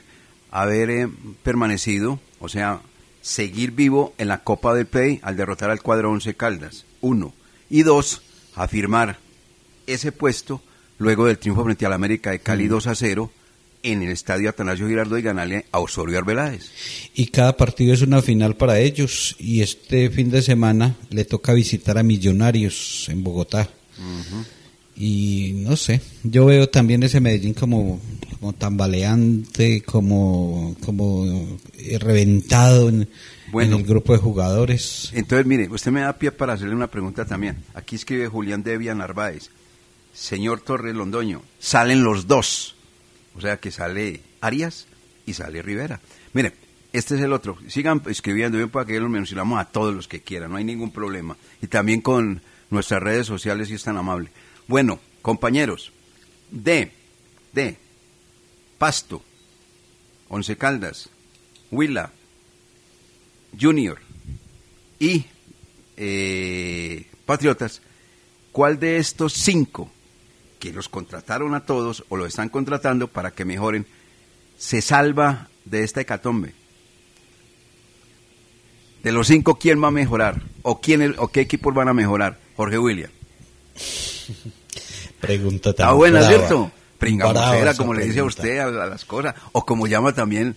[0.50, 1.08] haber eh,
[1.42, 2.82] permanecido, o sea,
[3.22, 7.32] seguir vivo en la Copa del Play al derrotar al cuadro Once Caldas, uno.
[7.70, 8.20] Y dos,
[8.54, 9.18] afirmar
[9.88, 10.60] ese puesto
[10.98, 13.30] luego del triunfo frente al América de Cali 2 a 0
[13.82, 16.70] en el estadio Atanasio Girardot y ganarle a Osorio Arbeláez.
[17.14, 21.52] y cada partido es una final para ellos y este fin de semana le toca
[21.52, 23.68] visitar a Millonarios en Bogotá
[24.96, 28.00] y no sé yo veo también ese Medellín como,
[28.40, 31.24] como tambaleante como como
[31.78, 33.08] eh, reventado en,
[33.52, 33.76] Bueno.
[33.76, 37.24] en el grupo de jugadores Entonces, mire, usted me da pie para hacerle una pregunta
[37.24, 37.58] también.
[37.74, 39.50] Aquí escribe Julián Devia Narváez.
[40.18, 42.74] Señor Torres Londoño, salen los dos.
[43.36, 44.88] O sea que sale Arias
[45.26, 46.00] y sale Rivera.
[46.32, 46.54] Mire,
[46.92, 47.56] este es el otro.
[47.68, 50.90] Sigan escribiendo bien para que los mencionamos a todos los que quieran, no hay ningún
[50.90, 51.36] problema.
[51.62, 54.30] Y también con nuestras redes sociales si es tan amable.
[54.66, 55.92] Bueno, compañeros,
[56.50, 56.90] de,
[57.52, 57.76] de,
[58.76, 59.22] Pasto,
[60.28, 61.10] Once Caldas,
[61.70, 62.10] Huila,
[63.58, 64.00] Junior
[64.98, 65.26] y
[65.96, 67.82] eh, Patriotas,
[68.50, 69.92] ¿cuál de estos cinco
[70.58, 73.86] que los contrataron a todos o los están contratando para que mejoren,
[74.56, 76.54] se salva de esta hecatombe?
[79.02, 80.42] De los cinco, ¿quién va a mejorar?
[80.62, 82.38] ¿O, quién, o qué equipos van a mejorar?
[82.56, 83.10] Jorge William.
[85.20, 86.36] pregunta tan Está buena, brava.
[86.36, 86.70] ¿cierto?
[86.98, 89.34] Pringamosera, como le dice a usted a, las cosas.
[89.52, 90.56] O como llama también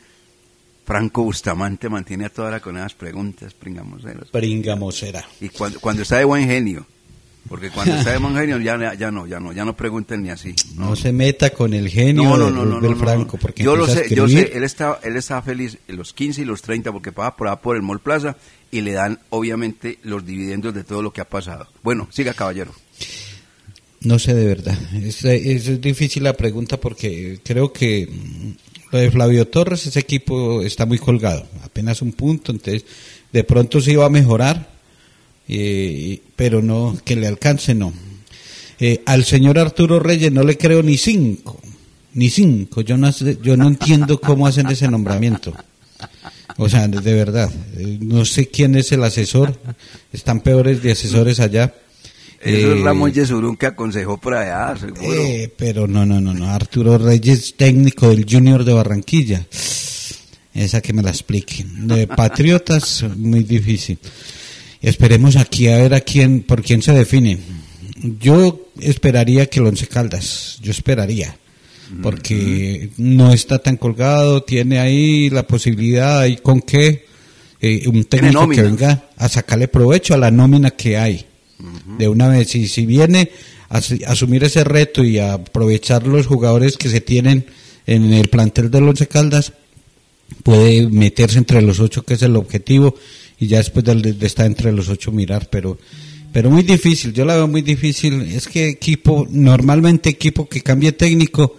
[0.86, 4.30] Franco Bustamante, mantiene a toda hora con esas preguntas pringamoseras.
[4.30, 5.24] Pringamosera.
[5.40, 6.88] Y cuando, cuando está de buen genio.
[7.47, 10.30] Porque cuando está de buen genio ya, ya no, ya no, ya no pregunten ni
[10.30, 10.56] así.
[10.75, 13.38] no se meta con el genio No, no, de no, no, Rubén no, no, Franco
[13.38, 16.45] porque yo lo sé, yo sé, él está, él está feliz en los 15 y
[16.45, 18.38] los 30 porque pasa por el Mall Plaza
[18.71, 21.67] y le dan obviamente los dividendos de todo lo que ha pasado.
[21.84, 22.73] Bueno, siga caballero.
[24.01, 24.77] No sé de verdad.
[24.95, 28.51] Es, es difícil la pregunta porque creo que mm,
[28.91, 31.47] lo de Flavio Torres, ese equipo está muy colgado.
[31.63, 32.86] Apenas un punto, entonces
[33.32, 34.70] de pronto sí va a mejorar,
[35.54, 37.92] eh, pero no, que le alcance, no.
[38.80, 41.60] Eh, al señor Arturo Reyes no le creo ni cinco,
[42.14, 42.82] ni cinco.
[42.82, 43.12] Yo no,
[43.44, 45.54] yo no entiendo cómo hacen ese nombramiento.
[46.58, 49.60] O sea, de, de verdad, eh, no sé quién es el asesor.
[50.12, 51.74] Están peores de asesores allá.
[52.42, 55.02] Eso es Eh, Ramón Yesurún que aconsejó por allá, seguro.
[55.04, 56.50] eh, pero no, no, no, no.
[56.50, 59.46] Arturo Reyes, técnico del Junior de Barranquilla.
[60.54, 61.88] Esa que me la expliquen.
[61.88, 64.00] De Patriotas, muy difícil.
[64.82, 67.38] Esperemos aquí a ver a quién, por quién se define.
[68.20, 71.38] Yo esperaría que el Once Caldas, yo esperaría,
[72.02, 77.06] porque no está tan colgado, tiene ahí la posibilidad, y con que
[77.60, 81.26] eh, un técnico que venga a sacarle provecho a la nómina que hay.
[81.98, 82.56] de una vez.
[82.56, 83.30] Y si viene
[83.70, 87.46] a as- asumir ese reto y a aprovechar los jugadores que se tienen
[87.86, 89.54] en el plantel del Once Caldas,
[90.44, 92.96] puede meterse entre los ocho, que es el objetivo,
[93.41, 95.77] y ya después de, de estar entre los ocho mirar, pero
[96.32, 100.93] pero muy difícil, yo la veo muy difícil, es que equipo, normalmente equipo que cambie
[100.93, 101.58] técnico,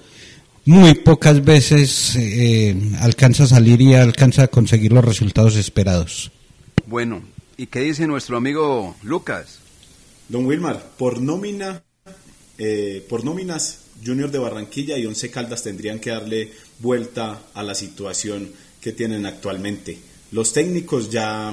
[0.65, 6.31] muy pocas veces eh, alcanza a salir y alcanza a conseguir los resultados esperados.
[6.87, 7.23] Bueno,
[7.59, 9.59] ¿y qué dice nuestro amigo Lucas?
[10.29, 11.83] Don Wilmar, por nómina,
[12.57, 17.75] eh, por nóminas, Junior de Barranquilla y Once Caldas tendrían que darle vuelta a la
[17.75, 19.99] situación que tienen actualmente.
[20.33, 21.53] Los técnicos ya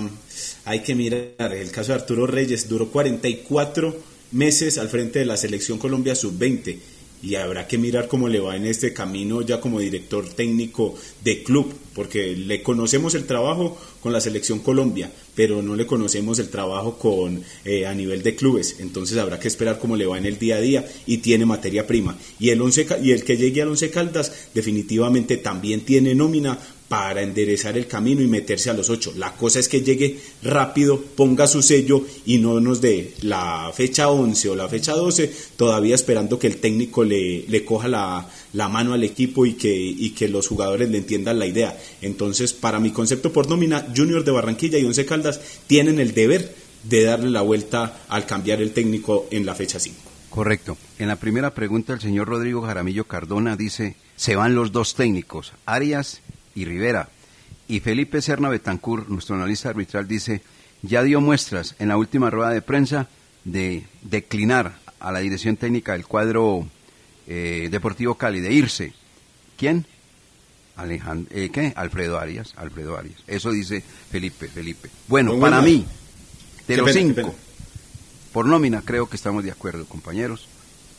[0.64, 1.54] hay que mirar.
[1.54, 3.94] El caso de Arturo Reyes duró 44
[4.32, 6.78] meses al frente de la selección Colombia sub-20
[7.22, 11.44] y habrá que mirar cómo le va en este camino ya como director técnico de
[11.44, 16.48] club, porque le conocemos el trabajo con la selección Colombia, pero no le conocemos el
[16.48, 20.26] trabajo con eh, a nivel de clubes, entonces habrá que esperar cómo le va en
[20.26, 22.18] el día a día y tiene materia prima.
[22.40, 26.58] Y el once, y el que llegue al Once Caldas definitivamente también tiene nómina
[26.90, 29.14] para enderezar el camino y meterse a los ocho.
[29.16, 34.10] La cosa es que llegue rápido, ponga su sello y no nos dé la fecha
[34.10, 38.70] 11 o la fecha 12, todavía esperando que el técnico le, le coja la, la
[38.70, 41.78] mano al equipo y que, y que los jugadores le entiendan la idea.
[42.02, 46.56] Entonces, para mi concepto por nómina, Junior de Barranquilla y Once Caldas tienen el deber
[46.84, 49.98] de darle la vuelta al cambiar el técnico en la fecha 5.
[50.32, 50.78] Correcto.
[50.98, 55.54] En la primera pregunta, el señor Rodrigo Jaramillo Cardona dice, se van los dos técnicos,
[55.66, 56.22] Arias
[56.60, 57.10] y Rivera.
[57.68, 60.42] Y Felipe Serna Betancur, nuestro analista arbitral, dice,
[60.82, 63.08] ya dio muestras en la última rueda de prensa
[63.46, 66.68] de declinar a la dirección técnica del cuadro
[67.28, 68.94] eh, Deportivo Cali, de irse.
[69.58, 69.86] ¿Quién?
[70.76, 71.74] Alejand eh, ¿Qué?
[71.76, 73.24] Alfredo Arias, Alfredo Arias.
[73.28, 74.90] Eso dice Felipe, Felipe.
[75.08, 75.86] Bueno, para mí,
[76.68, 77.36] de Qué los pena, cinco,
[78.34, 80.48] por nómina creo que estamos de acuerdo, compañeros.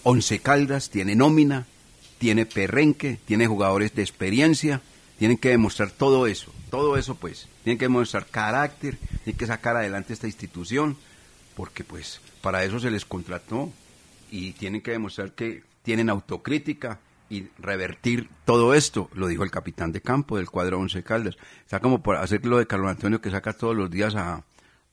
[0.02, 1.66] Once Caldas tiene nómina,
[2.18, 4.82] tiene perrenque, tiene jugadores de experiencia,
[5.20, 9.76] tienen que demostrar todo eso, todo eso pues, tienen que demostrar carácter, tienen que sacar
[9.76, 10.96] adelante esta institución,
[11.54, 13.70] porque pues para eso se les contrató
[14.30, 19.92] y tienen que demostrar que tienen autocrítica y revertir todo esto, lo dijo el capitán
[19.92, 21.36] de campo del cuadro Once Caldas.
[21.64, 24.42] Está como por hacer lo de Carlos Antonio que saca todos los días a...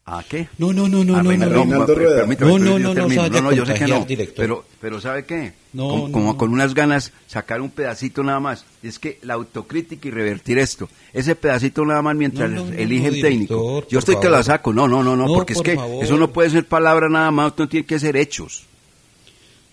[0.09, 0.47] ¿A qué?
[0.57, 2.25] No, no, no, no, A no, Reinaldo- no, Rueda.
[2.39, 4.35] No, no, no, no no, a yo sé que no, director.
[4.37, 5.51] pero, pero ¿sabe qué?
[5.73, 6.37] No, como, no, como no.
[6.37, 8.63] con unas ganas, sacar un pedacito nada más.
[8.81, 12.77] Es que la autocrítica y revertir esto, ese pedacito nada más mientras No, no, no,
[12.77, 13.55] eligen no, técnico.
[13.55, 16.01] director, Yo estoy que la saco, no, no, no, no, No, porque es que favor.
[16.01, 18.63] eso no puede ser palabra nada más, no tiene que ser hechos.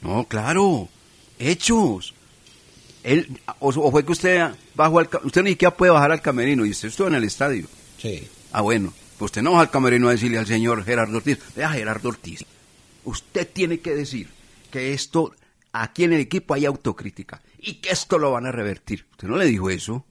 [0.03, 0.89] No, claro,
[1.39, 2.13] hechos.
[3.05, 3.29] Él,
[3.61, 6.71] o, o fue que usted bajó al, usted ni siquiera puede bajar al camerino y
[6.71, 7.67] usted estuvo en el estadio.
[7.99, 8.27] Sí.
[8.51, 11.71] Ah, bueno, pues usted no baja al camerino a decirle al señor Gerardo Ortiz, vea
[11.71, 12.45] Gerardo Ortiz,
[13.05, 14.29] usted tiene que decir
[14.71, 15.33] que esto,
[15.73, 19.07] aquí en el equipo hay autocrítica y que esto lo van a revertir.
[19.13, 20.05] Usted no le dijo eso,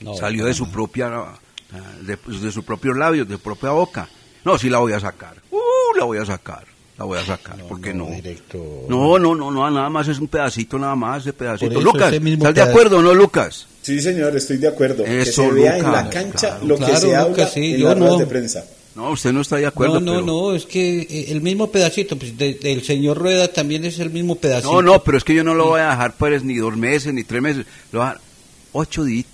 [0.00, 1.10] No, salió de su propia,
[2.02, 4.08] de, de sus propios labios, de su propia boca.
[4.44, 6.66] No, sí la voy a sacar, uh, la voy a sacar,
[6.98, 8.08] la voy a sacar, ¿por qué no?
[8.88, 11.80] No, no, no, no, nada más es un pedacito, nada más de pedacito.
[11.80, 13.66] Lucas, ese ¿estás de acuerdo o no, Lucas?
[13.86, 15.04] Sí, señor, estoy de acuerdo.
[15.04, 16.66] que Eso, se vea en la cancha claro.
[16.66, 18.18] lo que Claro, se Lucas, habla sí, en yo las ruedas no.
[18.18, 18.64] de prensa.
[18.96, 20.00] No, usted no está de acuerdo.
[20.00, 23.46] No, no, pero- no, es que eh, el mismo pedacito, pues de- del señor Rueda
[23.52, 24.72] también es el mismo pedacito.
[24.72, 27.12] No, no, pero es que yo no lo voy a dejar pues ni dos meses
[27.14, 28.22] ni tres meses, lo voy a dejar
[28.72, 29.26] ocho días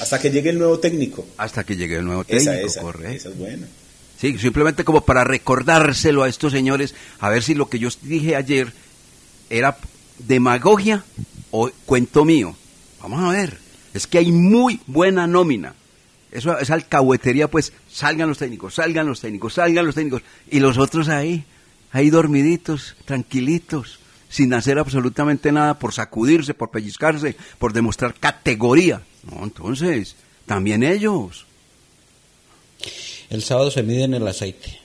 [0.00, 1.26] Hasta que llegue el nuevo técnico.
[1.36, 3.14] hasta que llegue el nuevo técnico, Esa, esa, correcto.
[3.16, 3.66] esa es buena.
[4.18, 8.36] Sí, simplemente como para recordárselo a estos señores, a ver si lo que yo dije
[8.36, 8.72] ayer
[9.50, 9.76] era
[10.18, 11.04] demagogia
[11.50, 12.56] o cuento mío.
[13.00, 13.58] Vamos a ver,
[13.94, 15.74] es que hay muy buena nómina.
[16.30, 20.22] Eso es alcahuetería, pues salgan los técnicos, salgan los técnicos, salgan los técnicos.
[20.50, 21.44] Y los otros ahí,
[21.92, 29.00] ahí dormiditos, tranquilitos, sin hacer absolutamente nada por sacudirse, por pellizcarse, por demostrar categoría.
[29.30, 31.46] No, entonces, también ellos.
[33.30, 34.80] El sábado se mide en el aceite.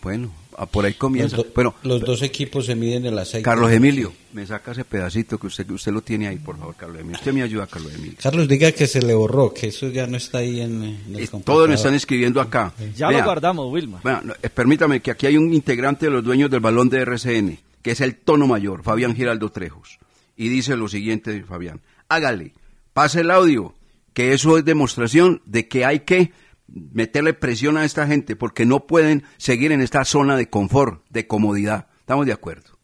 [0.00, 0.32] Bueno,
[0.70, 1.36] por ahí comienza.
[1.36, 3.42] Los, do- Pero, los dos equipos se miden en el aceite.
[3.44, 6.74] Carlos Emilio, me saca ese pedacito que usted, que usted lo tiene ahí, por favor,
[6.76, 7.16] Carlos Emilio.
[7.18, 8.16] Usted me ayuda, Carlos Emilio.
[8.22, 11.20] Carlos, diga que se le borró, que eso ya no está ahí en, en el
[11.24, 11.44] Eh, computador.
[11.44, 12.72] Todos me están escribiendo acá.
[12.96, 14.00] Ya Vea, lo guardamos, Wilma.
[14.04, 17.00] vea, no, eh, permítame que aquí hay un integrante de los dueños del balón de
[17.00, 19.98] RCN, que es el tono mayor, Fabián Giraldo Trejos.
[20.36, 21.80] Y dice lo siguiente, Fabián.
[22.08, 22.52] Hágale,
[22.92, 23.74] pase el audio,
[24.12, 26.32] que eso es demostración de que hay que
[26.66, 31.26] meterle presión a esta gente, porque no pueden seguir en esta zona de confort, de
[31.26, 31.88] comodidad.
[32.00, 32.78] Estamos de acuerdo.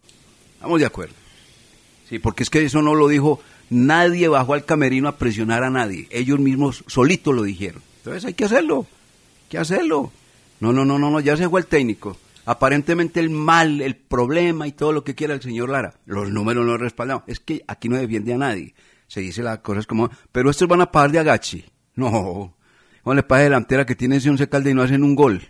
[0.54, 1.14] Estamos de acuerdo.
[2.08, 5.70] Sí, porque es que eso no lo dijo nadie bajó al camerino a presionar a
[5.70, 6.06] nadie.
[6.10, 7.82] Ellos mismos solitos lo dijeron.
[7.98, 8.86] Entonces hay que hacerlo.
[9.42, 10.12] Hay que hacerlo.
[10.58, 12.18] No, no, no, no, no, ya se fue el técnico.
[12.44, 15.94] Aparentemente el mal, el problema y todo lo que quiera el señor Lara.
[16.04, 17.22] Los números no respaldan.
[17.26, 18.74] Es que aquí no defiende a nadie.
[19.06, 21.64] Se dice las cosas como, pero estos van a pagar de agachi.
[21.94, 22.54] No.
[23.02, 25.48] O le paga delantera que tiene ese once calde y no hacen un gol.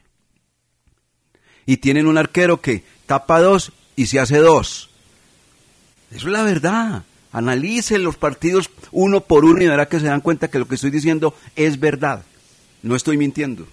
[1.67, 4.91] Y tienen un arquero que tapa dos y se hace dos.
[6.11, 7.05] Eso es la verdad.
[7.33, 10.75] Analicen los partidos uno por uno y verá que se dan cuenta que lo que
[10.75, 12.25] estoy diciendo es verdad.
[12.83, 13.67] No estoy mintiendo.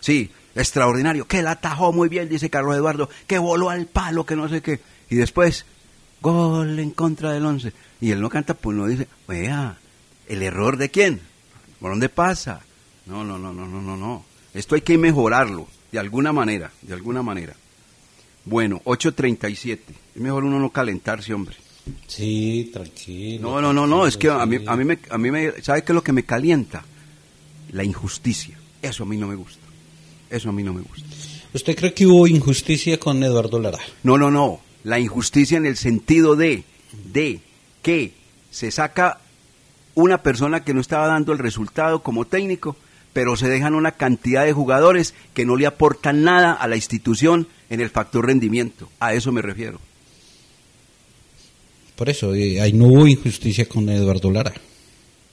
[0.00, 1.26] Sí, extraordinario.
[1.26, 3.10] Que la atajó muy bien, dice Carlos Eduardo.
[3.26, 4.80] Que voló al palo, que no sé qué.
[5.10, 5.66] Y después,
[6.22, 7.72] gol en contra del once.
[8.00, 9.78] Y él no canta, pues no dice, vea,
[10.28, 11.20] ¿el error de quién?
[11.80, 12.62] ¿Por dónde pasa?
[13.06, 14.24] No, no, no, no, no, no, no.
[14.52, 17.54] Esto hay que mejorarlo, de alguna manera, de alguna manera.
[18.44, 19.78] Bueno, 8.37.
[20.14, 21.56] Es mejor uno no calentarse, hombre.
[22.06, 23.50] Sí, tranquilo.
[23.50, 25.82] No, no, no, no, es que a mí, a mí, me, a mí me, ¿sabe
[25.82, 26.84] qué es lo que me calienta?
[27.72, 28.58] La injusticia.
[28.80, 29.64] Eso a mí no me gusta.
[30.30, 31.08] Eso a mí no me gusta.
[31.52, 33.78] ¿Usted cree que hubo injusticia con Eduardo Lara?
[34.02, 34.60] No, no, no.
[34.82, 36.64] La injusticia en el sentido de,
[37.12, 37.40] de
[37.82, 38.12] que
[38.50, 39.20] se saca
[39.94, 42.76] una persona que no estaba dando el resultado como técnico,
[43.14, 47.48] pero se dejan una cantidad de jugadores que no le aportan nada a la institución
[47.70, 48.90] en el factor rendimiento.
[49.00, 49.80] A eso me refiero.
[51.96, 54.52] Por eso, eh, ahí no hubo injusticia con Eduardo Lara.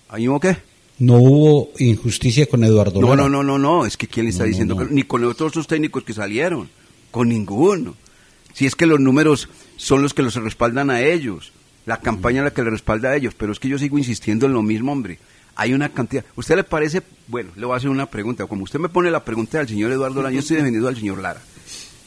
[0.10, 0.58] ¿Ahí hubo qué?
[1.00, 3.24] No hubo injusticia con Eduardo No, Lara.
[3.24, 4.88] no, no, no, no, es que quién le está No, diciendo no.
[4.88, 6.70] que- ni con los otros técnicos que salieron,
[7.10, 7.96] con ninguno.
[8.54, 11.52] Si es que los números son los que los respaldan a ellos,
[11.88, 14.46] la campaña es la que le respalda a ellos, pero es que yo sigo insistiendo
[14.46, 15.18] en lo mismo, hombre.
[15.56, 16.24] Hay una cantidad.
[16.36, 17.02] ¿Usted le parece?
[17.28, 18.46] Bueno, le voy a hacer una pregunta.
[18.48, 21.20] Como usted me pone la pregunta al señor Eduardo Lara, yo estoy defendiendo al señor
[21.20, 21.42] Lara.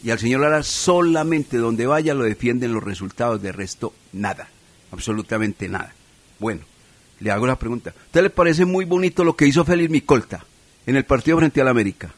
[0.02, 4.48] Y al señor Lara solamente donde vaya lo defienden los resultados, de resto nada,
[4.90, 5.94] absolutamente nada.
[6.38, 6.60] Bueno,
[7.20, 7.94] le hago la pregunta.
[8.06, 10.44] ¿Usted le parece muy bonito lo que hizo Félix Micolta
[10.86, 12.12] en el partido frente al América?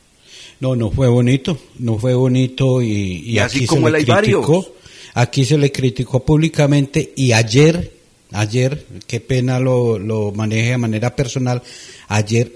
[0.59, 4.05] No, no fue bonito, no fue bonito y, y Y así aquí como se le
[4.05, 4.72] criticó, varios.
[5.14, 7.93] aquí se le criticó públicamente y ayer,
[8.33, 11.62] ayer, qué pena lo, lo maneje de manera personal,
[12.09, 12.53] ayer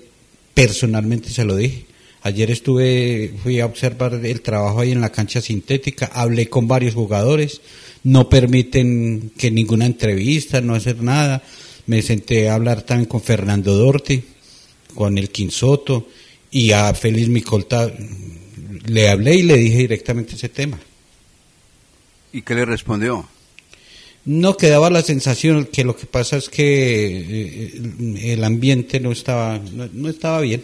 [0.54, 1.86] personalmente se lo dije.
[2.22, 6.94] Ayer estuve, fui a observar el trabajo ahí en la cancha sintética, hablé con varios
[6.94, 7.62] jugadores,
[8.04, 11.42] no permiten que ninguna entrevista, no hacer nada.
[11.86, 14.22] Me senté a hablar también con Fernando Dorti,
[14.94, 16.08] con el Quinsoto
[16.50, 17.90] y a Félix Micolta
[18.86, 20.78] le hablé y le dije directamente ese tema.
[22.32, 23.26] ¿Y qué le respondió?
[24.26, 29.58] No quedaba la sensación que lo que pasa es que eh, el ambiente no estaba
[29.58, 30.62] no, no estaba bien.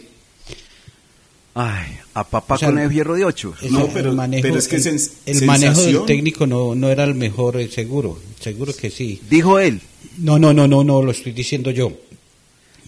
[1.59, 3.55] Ay, a papá O sea, con el fierro de ocho.
[3.63, 6.89] El- No, el pero- manejo, pero es que el, el manejo del técnico no, no
[6.89, 9.19] era el mejor, eh, seguro, seguro que sí.
[9.27, 9.81] Dijo él.
[10.19, 11.91] No, no, no, no, no, lo estoy diciendo yo.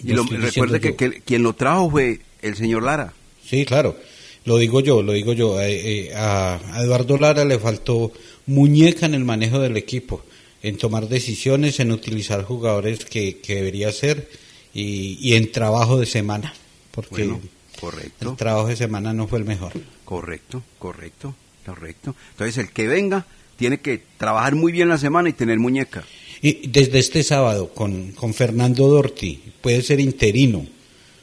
[0.04, 3.12] Y Lo recuerde que, quien lo trajo fue el señor Lara.
[3.48, 3.98] Sí, claro.
[4.46, 5.60] Lo digo yo, lo digo yo.
[5.60, 8.12] Eh, eh, a, a Eduardo Lara le faltó
[8.46, 10.24] muñeca en el manejo del equipo,
[10.62, 14.30] en tomar decisiones, en utilizar jugadores que, que debería hacer
[14.74, 16.54] y, y en trabajo de semana,
[16.92, 17.42] porque Bueno,
[17.80, 18.32] correcto.
[18.32, 19.74] el trabajo de semana no fue el mejor.
[20.06, 21.36] Correcto, correcto,
[21.66, 22.16] correcto.
[22.32, 23.26] Entonces el que venga
[23.58, 26.04] tiene que trabajar muy bien la semana y tener muñeca.
[26.42, 30.66] Y desde este sábado con, con Fernando Dorti, puede ser interino,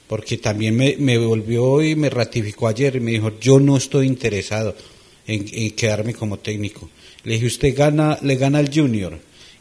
[0.09, 4.07] porque también me, me volvió y me ratificó ayer y me dijo, yo no estoy
[4.07, 4.75] interesado
[5.27, 6.91] en, en quedarme como técnico.
[7.27, 9.19] Le dije, usted gana, le gana al Junior,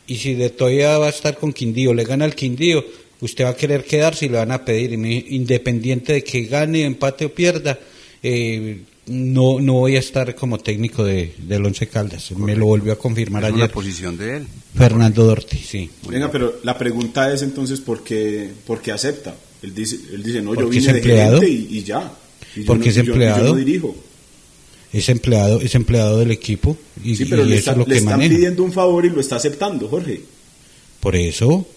[0.07, 2.85] y si de todavía va a estar con Quindío, le gana al Quindío,
[3.21, 6.43] usted va a querer quedarse y le van a pedir, y me independiente de que
[6.43, 7.77] gane, empate o pierda,
[8.23, 12.31] eh, no, no voy a estar como técnico de, del Once Caldas.
[12.31, 13.63] Me lo volvió a confirmar Es ayer.
[13.65, 14.47] una posición de él.
[14.75, 15.89] Fernando Dorti, sí.
[16.09, 19.35] Venga, pero la pregunta es entonces por qué, por qué acepta.
[19.61, 21.39] Él dice, él dice no, yo vine de empleado.
[21.39, 22.13] gerente y, y ya.
[22.55, 23.43] Y Porque no- es y yo- yo empleado.
[23.49, 23.95] no dirijo.
[24.97, 27.83] Es empleado, es empleado del equipo y, Sí, pero y le, eso está- es lo
[27.85, 28.33] le que están maneja.
[28.35, 30.21] pidiendo un favor y lo está aceptando, Jorge.
[31.01, 31.67] Por eso,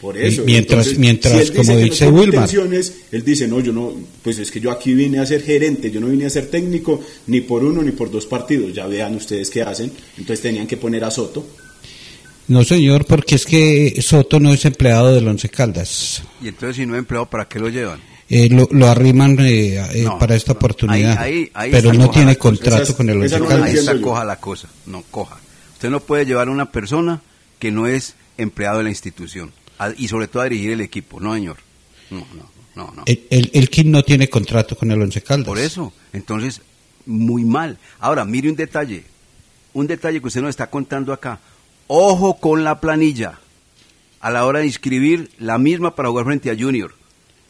[0.00, 0.42] Por eso.
[0.42, 2.26] Y mientras- Entonces, mientras, si como dice Wilmar.
[2.26, 5.90] intenciones, él dice, no, yo no, pues es que yo aquí vine a ser gerente,
[5.90, 8.74] yo no vine a ser técnico ni por uno ni por dos partidos.
[8.74, 9.90] Ya vean ustedes qué hacen.
[10.18, 11.46] Entonces tenían que poner a Soto.
[12.48, 16.22] no señor, porque es que Soto no es empleado del Once Caldas.
[16.42, 18.00] Y entonces si no es empleado, ¿para qué lo llevan?
[18.28, 22.10] Eh, lo, lo arriman eh, eh, No, para esta oportunidad, Ahí- ahí- ahí pero no
[22.10, 23.64] tiene contrato con el Once esa no.
[23.64, 24.68] Ahí está coja la cosa.
[24.86, 25.38] No, coja.
[25.74, 27.22] Usted no puede llevar a una persona
[27.60, 29.52] que no es empleado de la institución.
[29.78, 31.20] a- y sobre todo a dirigir el equipo.
[31.20, 31.58] No, señor.
[32.10, 32.92] No, no, no.
[32.96, 33.02] no.
[33.06, 35.46] El, el, el no tiene contrato con el Once Caldas.
[35.46, 36.62] Por eso, entonces,
[37.04, 37.78] muy mal.
[38.00, 39.04] Ahora, mire un detalle,
[39.74, 41.38] un detalle que usted nos está contando acá.
[41.86, 43.38] Ojo con la planilla
[44.20, 46.95] a la hora de inscribir la misma para jugar frente a Junior.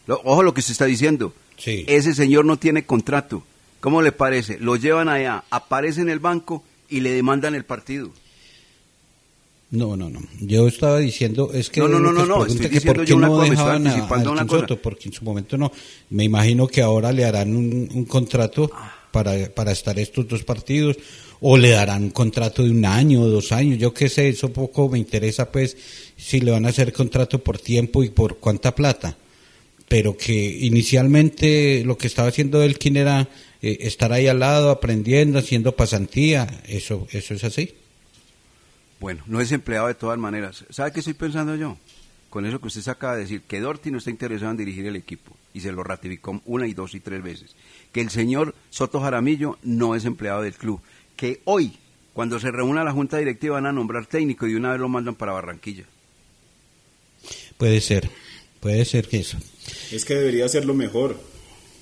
[0.06, 1.32] Lo- ojo lo que usted está diciendo.
[1.58, 1.84] Sí.
[1.88, 3.42] Ese señor no tiene contrato.
[3.80, 4.58] ¿Cómo le parece?
[4.58, 8.10] Lo llevan allá, aparece en el banco y le demandan el partido.
[9.70, 10.20] No, no, no.
[10.40, 13.04] Yo estaba diciendo, es que No, no, no, no, no, pregunta estoy que diciendo por
[13.04, 13.94] yo qué una no cosa, dejaban a,
[14.30, 15.72] una porque en su momento no.
[16.10, 18.70] Me imagino que ahora le harán un, un contrato
[19.10, 20.96] para, para estar estos dos partidos,
[21.40, 24.52] o le darán un contrato de un año o dos años, yo qué sé, eso
[24.52, 25.76] poco me interesa, pues,
[26.16, 29.16] si le van a hacer contrato por tiempo y por cuánta plata.
[29.88, 33.28] Pero que inicialmente lo que estaba haciendo Elkin era
[33.62, 37.74] eh, estar ahí al lado, aprendiendo, haciendo pasantía, eso, eso es así.
[39.00, 40.64] Bueno, no es empleado de todas maneras.
[40.70, 41.76] ¿Sabe qué estoy pensando yo?
[42.30, 44.86] Con eso que usted se acaba de decir, que Dorti no está interesado en dirigir
[44.86, 47.54] el equipo y se lo ratificó una y dos y tres veces.
[47.92, 50.80] Que el señor Soto Jaramillo no es empleado del club.
[51.16, 51.76] Que hoy,
[52.12, 54.88] cuando se reúna la junta directiva, van a nombrar técnico y de una vez lo
[54.88, 55.84] mandan para Barranquilla.
[57.56, 58.10] Puede ser,
[58.66, 59.38] puede ser que eso.
[59.92, 61.16] Es que debería ser lo mejor,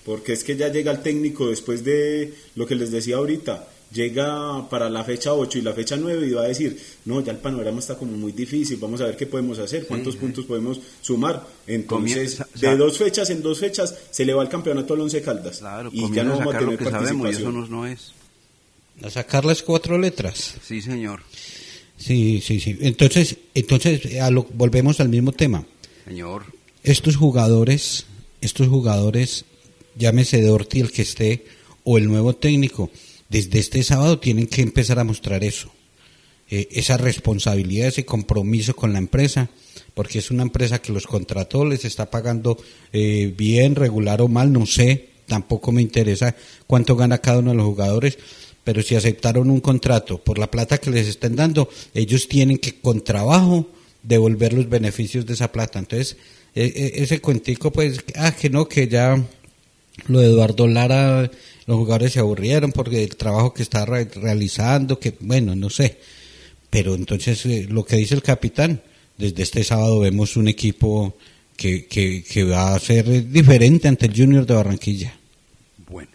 [0.04, 4.68] porque es que ya llega el técnico después de lo que les decía ahorita, llega
[4.68, 7.38] para la fecha 8 y la fecha 9 y va a decir, no, ya el
[7.38, 11.46] panorama está como muy difícil, vamos a ver qué podemos hacer, cuántos puntos podemos sumar.
[11.66, 11.86] Entonces,
[12.36, 15.00] Comienza- o sea- de dos fechas en dos fechas se le va el campeonato al
[15.00, 15.62] Once Caldas.
[15.90, 17.54] y ya no a vamos a sacar tener que sabemos y eso participación.
[17.54, 18.12] no, no es.
[19.02, 20.54] A sacarles cuatro letras.
[20.66, 21.20] Sí, señor.
[21.96, 22.76] Sí, sí, sí.
[22.80, 25.64] Entonces, entonces a lo- volvemos al mismo tema.
[26.04, 26.44] Señor.
[26.84, 28.04] Estos jugadores,
[28.42, 29.46] estos jugadores,
[29.96, 31.46] llámese Dorti el que esté
[31.82, 32.90] o el nuevo técnico,
[33.30, 35.70] desde este sábado tienen que empezar a mostrar eso.
[36.50, 39.48] Eh, esa responsabilidad, ese compromiso con la empresa,
[39.94, 42.58] porque es una empresa que los contrató, les está pagando
[42.92, 47.56] eh, bien, regular o mal, no sé, tampoco me interesa cuánto gana cada uno de
[47.56, 48.18] los jugadores,
[48.62, 52.78] pero si aceptaron un contrato por la plata que les estén dando, ellos tienen que
[52.78, 53.70] con trabajo
[54.02, 55.78] devolver los beneficios de esa plata.
[55.78, 56.18] Entonces,
[56.54, 59.22] ese cuentico, pues, ah, que no, que ya
[60.06, 61.30] lo de Eduardo Lara,
[61.66, 65.98] los jugadores se aburrieron porque el trabajo que está re- realizando, que bueno, no sé.
[66.70, 68.82] Pero entonces, eh, lo que dice el capitán,
[69.16, 71.16] desde este sábado vemos un equipo
[71.56, 75.16] que, que, que va a ser eh, diferente ante el Junior de Barranquilla.
[75.88, 76.10] Bueno,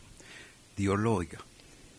[0.76, 1.40] Dios lo oiga.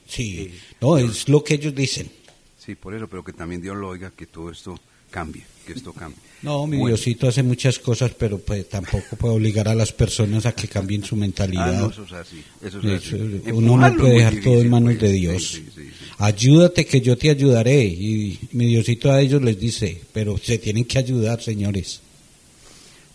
[0.07, 2.11] Sí, no, es lo que ellos dicen.
[2.59, 4.79] Sí, por eso, pero que también Dios lo oiga, que todo esto
[5.11, 6.19] cambie, que esto cambie.
[6.43, 6.97] No, mi Bueno.
[6.97, 11.05] Diosito hace muchas cosas, pero pues tampoco puede obligar a las personas a que cambien
[11.05, 11.75] su mentalidad.
[11.77, 13.51] Ah, no, eso es así, eso es Eso, así.
[13.53, 15.03] uno no puede dejar todo en manos pues.
[15.03, 15.49] de Dios.
[15.53, 15.91] sí, sí, sí.
[16.19, 17.85] Ayúdate que yo te ayudaré.
[17.85, 22.01] Y mi Diosito a ellos les dice, pero se tienen que ayudar, señores.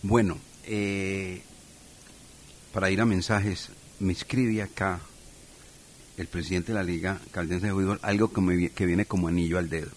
[0.01, 1.41] Bueno, eh,
[2.74, 5.01] para ir a mensajes, me escribe acá
[6.18, 9.58] el presidente de la Liga Caldense de Fútbol algo que, me que viene como anillo
[9.58, 9.89] al dedo.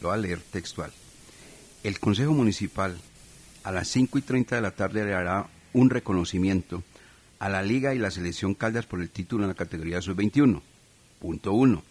[0.00, 0.92] Lo voy a leer textual.
[1.84, 2.98] El Consejo Municipal
[3.62, 6.82] a las 5 y 30 de la tarde le hará un reconocimiento
[7.38, 10.62] a la Liga y la Selección Caldas por el título en la categoría sub-21.
[11.20, 11.82] Punto 1.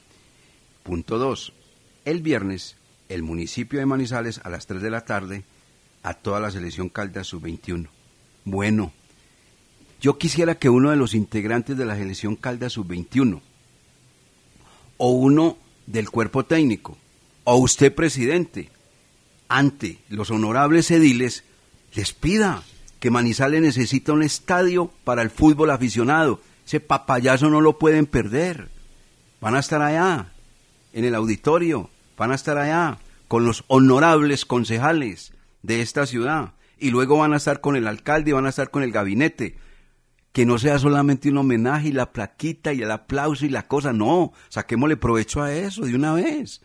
[0.82, 1.54] Punto 2.
[2.06, 2.76] El viernes,
[3.08, 5.44] el municipio de Manizales a las 3 de la tarde
[6.02, 7.88] a toda la selección Caldas sub-21.
[8.46, 8.94] Bueno,
[10.02, 13.42] yo quisiera que uno de los integrantes de la selección Caldas sub-21
[14.98, 16.98] o uno del cuerpo técnico
[17.44, 18.72] o usted presidente
[19.54, 21.44] ante los honorables ediles
[21.94, 22.64] les pida
[23.00, 26.42] que Manizales necesita un estadio para el fútbol aficionado.
[26.66, 28.70] Ese papayazo no lo pueden perder.
[29.40, 30.32] Van a estar allá,
[30.92, 32.98] en el auditorio, van a estar allá
[33.28, 38.32] con los honorables concejales de esta ciudad y luego van a estar con el alcalde
[38.32, 39.60] y van a estar con el gabinete.
[40.32, 43.94] Que no sea solamente un homenaje y la plaquita y el aplauso y la cosa,
[43.94, 46.62] no, saquémosle provecho a eso de una vez.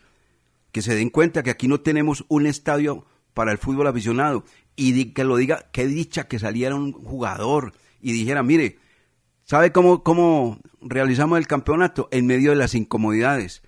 [0.71, 4.43] Que se den cuenta que aquí no tenemos un estadio para el fútbol aficionado
[4.75, 8.79] y que lo diga, qué dicha que saliera un jugador y dijera, mire,
[9.49, 12.07] ¿Sabe cómo, cómo realizamos el campeonato?
[12.11, 13.63] En medio de las incomodidades.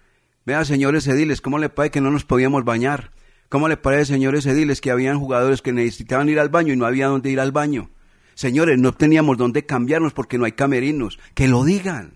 [0.45, 3.09] Vea, señores ediles, ¿cómo le parece que no nos podíamos bañar?
[3.49, 6.85] ¿Cómo le parece, señores ediles, que habían jugadores que necesitaban ir al baño y no
[6.85, 7.89] había dónde ir al baño?
[8.35, 11.17] Señores, no teníamos dónde cambiarnos porque no hay camerinos.
[11.33, 12.13] Que lo digan.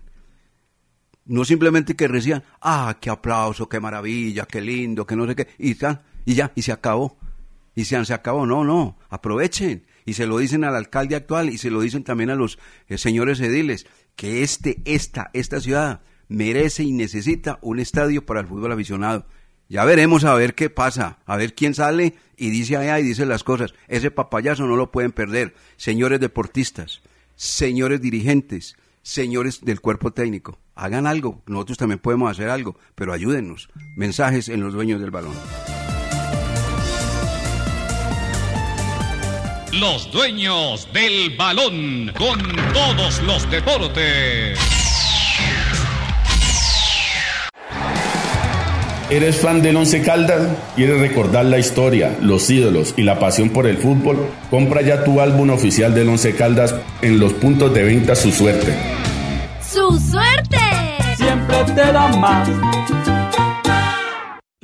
[1.26, 5.48] No simplemente que reciban, ah, qué aplauso, qué maravilla, qué lindo, que no sé qué,
[5.58, 7.18] y ya, y ya, y se acabó.
[7.74, 9.84] Y se, se acabó, no, no, aprovechen.
[10.06, 12.58] Y se lo dicen al alcalde actual y se lo dicen también a los
[12.88, 18.46] eh, señores ediles, que este, esta, esta ciudad merece y necesita un estadio para el
[18.46, 19.26] fútbol aficionado.
[19.68, 23.26] Ya veremos a ver qué pasa, a ver quién sale y dice allá y dice
[23.26, 23.74] las cosas.
[23.88, 25.54] Ese papayazo no lo pueden perder.
[25.76, 27.02] Señores deportistas,
[27.34, 33.68] señores dirigentes, señores del cuerpo técnico, hagan algo, nosotros también podemos hacer algo, pero ayúdennos.
[33.96, 35.34] Mensajes en los dueños del balón.
[39.72, 42.38] Los dueños del balón con
[42.72, 44.58] todos los deportes.
[49.08, 50.48] ¿Eres fan del Once Caldas?
[50.74, 54.16] ¿Quieres recordar la historia, los ídolos y la pasión por el fútbol?
[54.50, 58.74] Compra ya tu álbum oficial del Once Caldas en los puntos de venta Su Suerte.
[59.60, 60.65] ¡Su Suerte!
[61.64, 63.15] Te da más.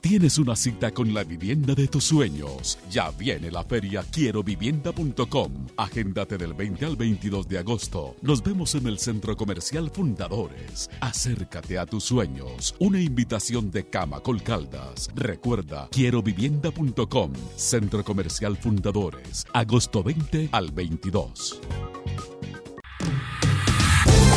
[0.00, 2.78] Tienes una cita con la vivienda de tus sueños.
[2.90, 5.66] Ya viene la feria Quierovivienda.com.
[5.76, 8.16] Agéndate del 20 al 22 de agosto.
[8.22, 10.88] Nos vemos en el Centro Comercial Fundadores.
[11.00, 12.74] Acércate a tus sueños.
[12.78, 15.10] Una invitación de Cama Colcaldas.
[15.14, 17.32] Recuerda, Quierovivienda.com.
[17.56, 19.46] Centro Comercial Fundadores.
[19.52, 21.60] Agosto 20 al 22.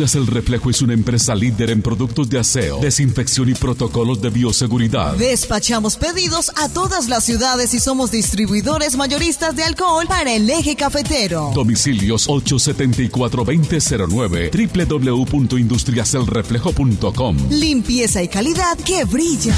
[0.00, 4.30] Industrias El Reflejo es una empresa líder en productos de aseo, desinfección y protocolos de
[4.30, 5.14] bioseguridad.
[5.16, 10.74] Despachamos pedidos a todas las ciudades y somos distribuidores mayoristas de alcohol para el eje
[10.74, 11.50] cafetero.
[11.54, 19.54] Domicilios 874-2009 www.industriaselreflejo.com Limpieza y calidad que brilla.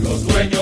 [0.00, 0.61] Los dueños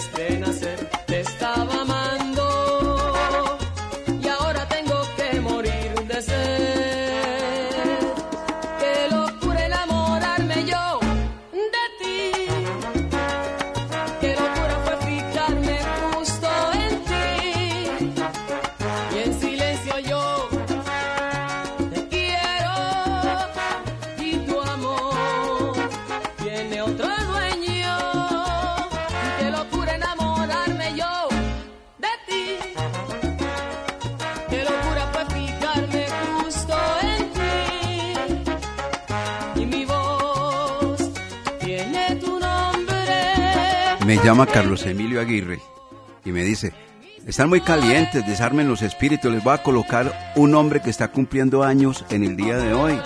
[0.00, 0.41] creo
[44.32, 45.60] llama Carlos Emilio Aguirre
[46.24, 46.72] y me dice,
[47.26, 51.62] están muy calientes, desarmen los espíritus, les voy a colocar un hombre que está cumpliendo
[51.64, 52.98] años en el día de hoy.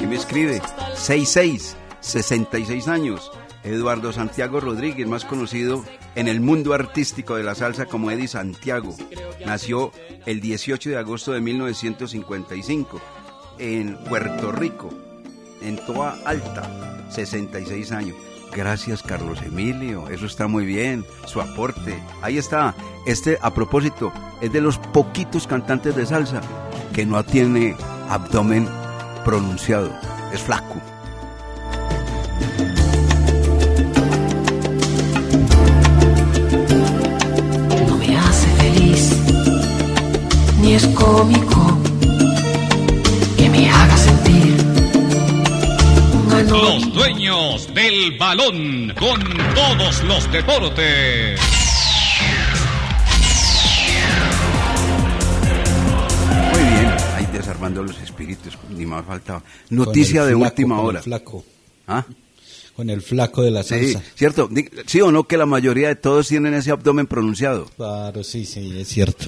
[0.00, 0.62] Y me escribe,
[0.94, 3.30] 66, 66 años.
[3.62, 8.96] Eduardo Santiago Rodríguez, más conocido en el mundo artístico de la salsa como Eddie Santiago.
[9.44, 9.92] Nació
[10.24, 13.02] el 18 de agosto de 1955
[13.58, 14.88] en Puerto Rico,
[15.60, 18.16] en Toa Alta, 66 años.
[18.54, 22.02] Gracias Carlos Emilio, eso está muy bien, su aporte.
[22.22, 22.74] Ahí está,
[23.06, 26.40] este a propósito es de los poquitos cantantes de salsa
[26.92, 27.76] que no tiene
[28.08, 28.68] abdomen
[29.24, 29.92] pronunciado,
[30.32, 30.76] es flaco.
[37.86, 39.16] no me hace feliz,
[40.60, 41.69] ni es cómico
[46.50, 49.20] Los dueños del balón con
[49.54, 51.40] todos los deportes.
[56.52, 59.40] Muy bien, ahí desarmando los espíritus, ni más falta.
[59.68, 61.00] Noticia de última hora.
[61.00, 61.44] Flaco.
[61.86, 62.04] ¿Ah?
[62.80, 64.02] Con el flaco de la Sí, salsa.
[64.14, 64.48] cierto.
[64.48, 67.66] Di- Sí o no que la mayoría de todos tienen ese abdomen pronunciado.
[67.76, 69.26] Claro, sí, sí, es cierto.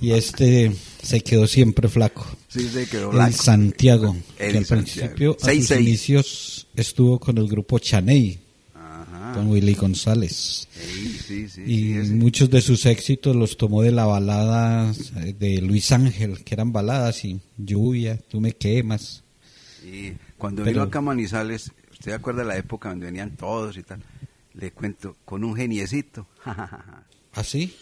[0.00, 2.26] Y este se quedó siempre flaco.
[2.48, 3.36] Sí, se quedó El blanco.
[3.40, 5.00] Santiago, El que al Santiago.
[5.06, 5.86] principio, a Seis, sus seis.
[5.86, 8.40] inicios, estuvo con el grupo Chaney,
[8.74, 9.34] Ajá.
[9.34, 10.66] con Willy González.
[10.74, 15.32] Sí, sí, sí, y sí, muchos de sus éxitos los tomó de la balada eh,
[15.38, 19.22] de Luis Ángel, que eran baladas y lluvia, tú me quemas.
[19.86, 21.70] Y cuando Pero- vino acá a Manizales,
[22.00, 24.02] ¿usted se acuerda de la época donde venían todos y tal?
[24.54, 26.26] Le cuento, con un geniecito.
[27.34, 27.76] ¿Así?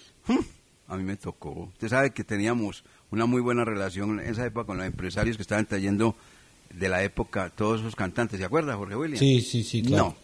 [0.88, 1.70] A mí me tocó.
[1.72, 5.42] Usted sabe que teníamos una muy buena relación en esa época con los empresarios que
[5.42, 6.16] estaban trayendo
[6.74, 8.38] de la época todos esos cantantes.
[8.38, 9.18] ¿Se acuerda, Jorge William?
[9.18, 10.04] Sí, sí, sí, claro.
[10.04, 10.16] No,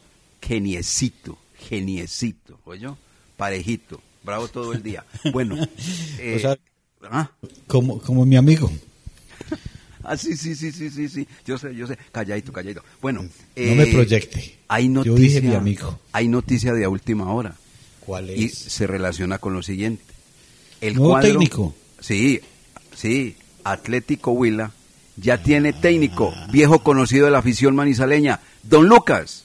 [0.43, 2.99] geniecito, geniecito, yo
[3.37, 5.05] Parejito, bravo todo el día.
[5.33, 5.57] Bueno,
[6.19, 6.59] eh, O sea,
[7.05, 7.31] ¿ah?
[7.67, 8.71] como, como mi amigo.
[10.05, 11.27] Ah, sí, sí, sí, sí, sí, sí.
[11.47, 11.99] Yo sé, yo sé.
[12.13, 12.83] Calladito, calladito.
[13.01, 13.23] Bueno.
[13.57, 14.57] No me proyecte.
[14.69, 15.15] Hay Yo noticia.
[15.17, 15.99] dije mi amigo.
[16.13, 17.57] Hay noticia de última hora.
[18.01, 18.55] ¿Cuál Y es?
[18.55, 20.03] se relaciona con lo siguiente.
[20.81, 21.75] El ¿Nuevo cuadro- técnico?
[22.01, 22.41] Sí,
[22.95, 23.37] sí.
[23.65, 24.73] Atlético Huila
[25.17, 29.44] ya tiene técnico, viejo conocido de la afición manizaleña, Don Lucas.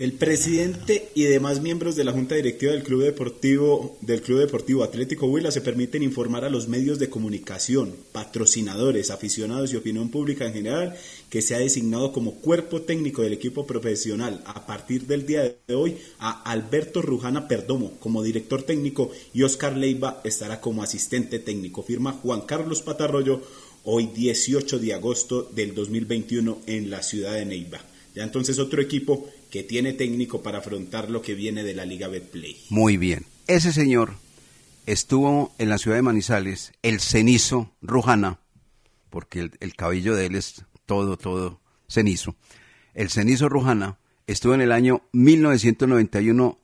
[0.00, 4.82] El presidente y demás miembros de la Junta Directiva del Club Deportivo del Club Deportivo
[4.82, 10.46] Atlético Huila se permiten informar a los medios de comunicación, patrocinadores, aficionados y opinión pública
[10.46, 10.96] en general
[11.28, 15.74] que se ha designado como cuerpo técnico del equipo profesional a partir del día de
[15.74, 21.82] hoy a Alberto Rujana Perdomo como director técnico y Oscar Leiva estará como asistente técnico.
[21.82, 23.42] Firma Juan Carlos Patarroyo
[23.84, 27.82] hoy 18 de agosto del 2021 en la ciudad de Neiva.
[28.14, 32.08] Ya entonces otro equipo que tiene técnico para afrontar lo que viene de la Liga
[32.08, 32.56] Betplay.
[32.68, 33.26] Muy bien.
[33.46, 34.14] Ese señor
[34.86, 38.40] estuvo en la ciudad de Manizales, el cenizo Rujana,
[39.10, 42.36] porque el, el cabello de él es todo, todo cenizo.
[42.94, 46.58] El cenizo Rujana estuvo en el año 1991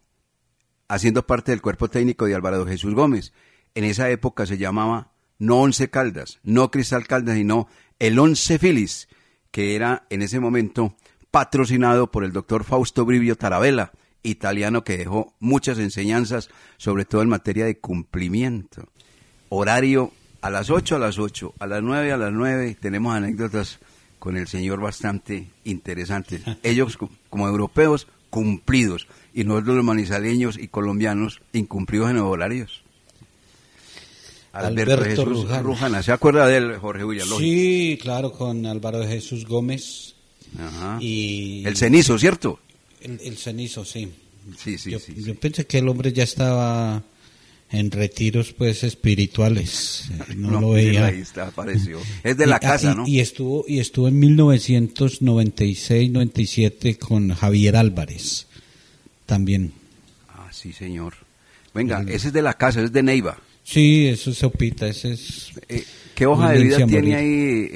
[0.88, 3.32] haciendo parte del cuerpo técnico de Alvarado Jesús Gómez.
[3.74, 7.68] En esa época se llamaba no Once Caldas, no Cristal Caldas, sino
[7.98, 9.08] el Once Filis,
[9.50, 10.96] que era en ese momento
[11.40, 17.28] patrocinado por el doctor Fausto Brivio Tarabella, italiano que dejó muchas enseñanzas, sobre todo en
[17.28, 18.88] materia de cumplimiento.
[19.50, 23.80] Horario a las 8 a las 8, a las 9 a las 9, tenemos anécdotas
[24.18, 26.40] con el señor bastante interesantes.
[26.62, 32.82] Ellos co- como europeos cumplidos y nosotros los manizaleños y colombianos incumplidos en los horarios.
[34.54, 35.62] Alberto, Alberto Jesús Rujana.
[35.62, 36.02] Rujana.
[36.02, 37.02] ¿Se acuerda de él, Jorge?
[37.02, 37.38] Lógico.
[37.38, 40.14] Sí, claro, con Álvaro Jesús Gómez.
[40.58, 40.98] Ajá.
[41.00, 42.58] Y El cenizo, ¿cierto?
[43.00, 44.08] El, el cenizo, sí.
[44.62, 47.02] Sí, sí, yo, sí, yo pensé que el hombre ya estaba
[47.70, 50.04] en retiros pues espirituales.
[50.36, 51.06] No, No, lo veía.
[51.06, 52.00] ahí está, apareció.
[52.22, 53.06] Es de la Y- casa, y- ¿no?
[53.08, 58.46] Y estuvo, y estuvo en 1996-97 con Javier Álvarez.
[59.26, 59.72] También.
[60.28, 61.14] Ah, sí, señor.
[61.74, 63.38] Venga, ese es de la casa, ese es de Neiva.
[63.64, 65.50] Sí, eso es sopita, ese es...
[65.68, 65.84] Eh,
[66.14, 67.70] ¿Qué hoja de vida tiene ahí eh,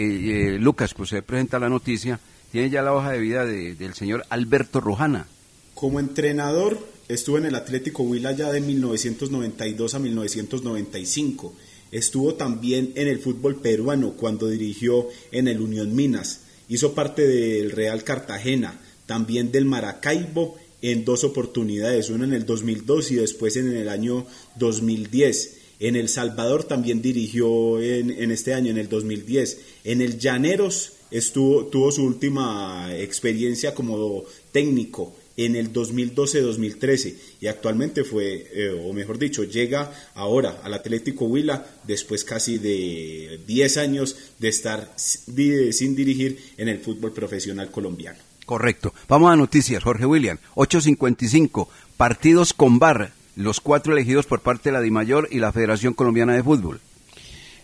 [0.55, 0.95] eh, Lucas?
[0.95, 2.19] Pues se presenta la noticia.
[2.53, 5.27] Tiene ya la hoja de vida de- del señor Alberto Rujana.
[5.75, 6.79] Como entrenador
[7.09, 11.55] estuvo en el Atlético Huila ya de 1992 a 1995.
[11.93, 16.41] Estuvo también en el fútbol peruano cuando dirigió en el Unión Minas.
[16.69, 23.11] Hizo parte del Real Cartagena, también del Maracaibo en dos oportunidades, una en el 2002
[23.11, 24.27] y después en el año
[24.57, 25.57] 2010.
[25.81, 29.59] En El Salvador también dirigió en, en este año, en el 2010.
[29.85, 38.05] En el Llaneros estuvo, tuvo su última experiencia como técnico en el 2012-2013 y actualmente
[38.05, 44.17] fue, eh, o mejor dicho, llega ahora al Atlético Huila después casi de 10 años
[44.39, 48.19] de estar sin dirigir en el fútbol profesional colombiano.
[48.45, 48.93] Correcto.
[49.09, 50.39] Vamos a noticias, Jorge William.
[50.57, 51.69] 8.55.
[51.97, 53.13] Partidos con VAR.
[53.37, 56.81] Los cuatro elegidos por parte de la DIMAYOR y la Federación Colombiana de Fútbol.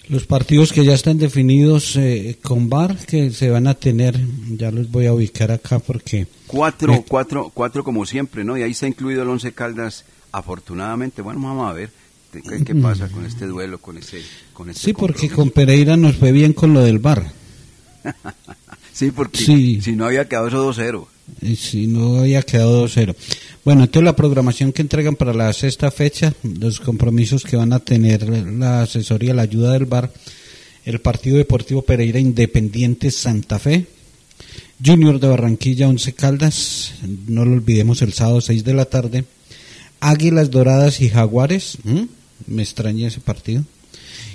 [0.09, 4.17] Los partidos que ya están definidos eh, con VAR, que se van a tener,
[4.51, 6.29] ya los voy a ubicar acá porque...
[6.47, 8.57] Cuatro, Me- cuatro, cuatro como siempre, ¿no?
[8.57, 11.23] Y ahí está incluido el Once Caldas, afortunadamente.
[11.23, 11.91] Bueno, vamos a ver
[12.33, 16.15] qué, qué pasa con este duelo, con este, con este Sí, porque con Pereira nos
[16.17, 17.33] fue bien con lo del VAR.
[18.93, 19.81] Sí, porque Sí.
[19.83, 21.07] si no había quedado eso 2-0.
[21.57, 23.15] Si no había quedado 2-0.
[23.65, 27.81] Bueno, entonces la programación que entregan para la sexta fecha, los compromisos que van a
[27.81, 30.13] tener la asesoría, la ayuda del VAR,
[30.85, 33.87] el Partido Deportivo Pereira Independiente Santa Fe,
[34.85, 36.93] Junior de Barranquilla Once Caldas,
[37.27, 39.25] no lo olvidemos el sábado 6 de la tarde,
[40.01, 41.79] Águilas Doradas y Jaguares,
[42.47, 43.65] me extraña ese partido,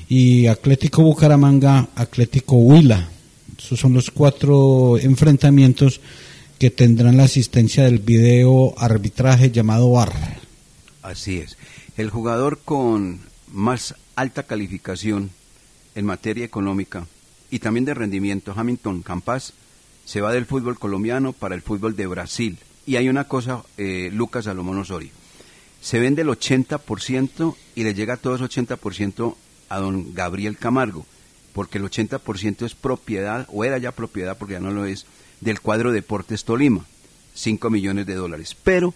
[0.09, 3.09] y Atlético Bucaramanga, Atlético Huila,
[3.57, 6.01] Esos son los cuatro enfrentamientos
[6.61, 10.13] que tendrán la asistencia del video arbitraje llamado VAR.
[11.01, 11.57] Así es.
[11.97, 13.19] El jugador con
[13.51, 15.31] más alta calificación
[15.95, 17.07] en materia económica
[17.49, 19.53] y también de rendimiento, Hamilton Campas,
[20.05, 22.59] se va del fútbol colombiano para el fútbol de Brasil.
[22.85, 25.09] Y hay una cosa, eh, Lucas Salomón Osorio.
[25.81, 29.35] Se vende el 80% y le llega todo ese 80%
[29.67, 31.07] a don Gabriel Camargo,
[31.53, 35.07] porque el 80% es propiedad, o era ya propiedad, porque ya no lo es,
[35.41, 36.85] del cuadro Deportes Tolima,
[37.33, 38.55] 5 millones de dólares.
[38.63, 38.93] Pero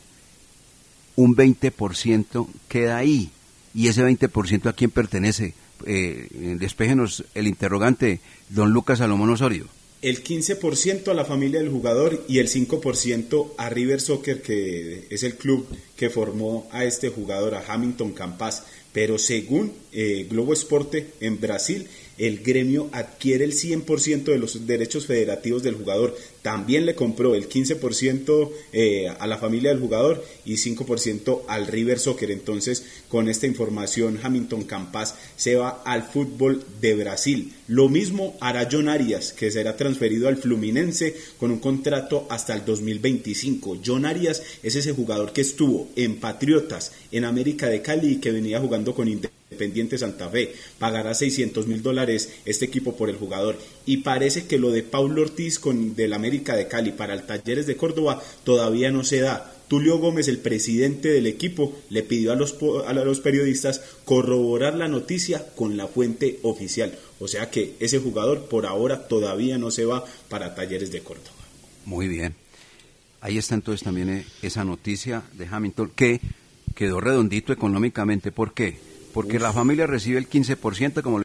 [1.16, 3.32] un 20% queda ahí.
[3.74, 5.54] ¿Y ese 20% a quién pertenece?
[5.86, 9.68] Eh, despéjenos el interrogante, don Lucas Salomón Osorio.
[10.02, 15.24] El 15% a la familia del jugador y el 5% a River Soccer, que es
[15.24, 18.64] el club que formó a este jugador, a Hamilton Campas.
[18.94, 21.88] Pero según eh, Globo Esporte en Brasil,
[22.18, 26.16] el gremio adquiere el 100% de los derechos federativos del jugador.
[26.42, 32.00] También le compró el 15% eh, a la familia del jugador y 5% al River
[32.00, 32.32] Soccer.
[32.32, 37.54] Entonces, con esta información, Hamilton Campas se va al fútbol de Brasil.
[37.68, 42.64] Lo mismo hará John Arias, que será transferido al Fluminense con un contrato hasta el
[42.64, 43.80] 2025.
[43.84, 48.32] John Arias es ese jugador que estuvo en Patriotas, en América de Cali y que
[48.32, 49.35] venía jugando con Independiente
[49.98, 50.54] Santa Fe.
[50.80, 53.58] Pagará 600 mil dólares este equipo por el jugador.
[53.86, 57.68] Y parece que lo de Paulo Ortiz con del América de Cali para el Talleres
[57.68, 59.52] de Córdoba todavía no se da.
[59.68, 64.88] Tulio Gómez, el presidente del equipo, le pidió a los, a los periodistas corroborar la
[64.88, 66.98] noticia con la fuente oficial.
[67.20, 71.32] O sea que ese jugador por ahora todavía no se va para Talleres de Córdoba.
[71.86, 72.36] Muy bien.
[73.22, 76.20] Ahí está entonces también eh, esa noticia de Hamilton que
[76.76, 78.32] quedó redondito económicamente.
[78.32, 78.78] ¿Por qué?
[79.16, 81.14] Porque la familia recibe el 15%, como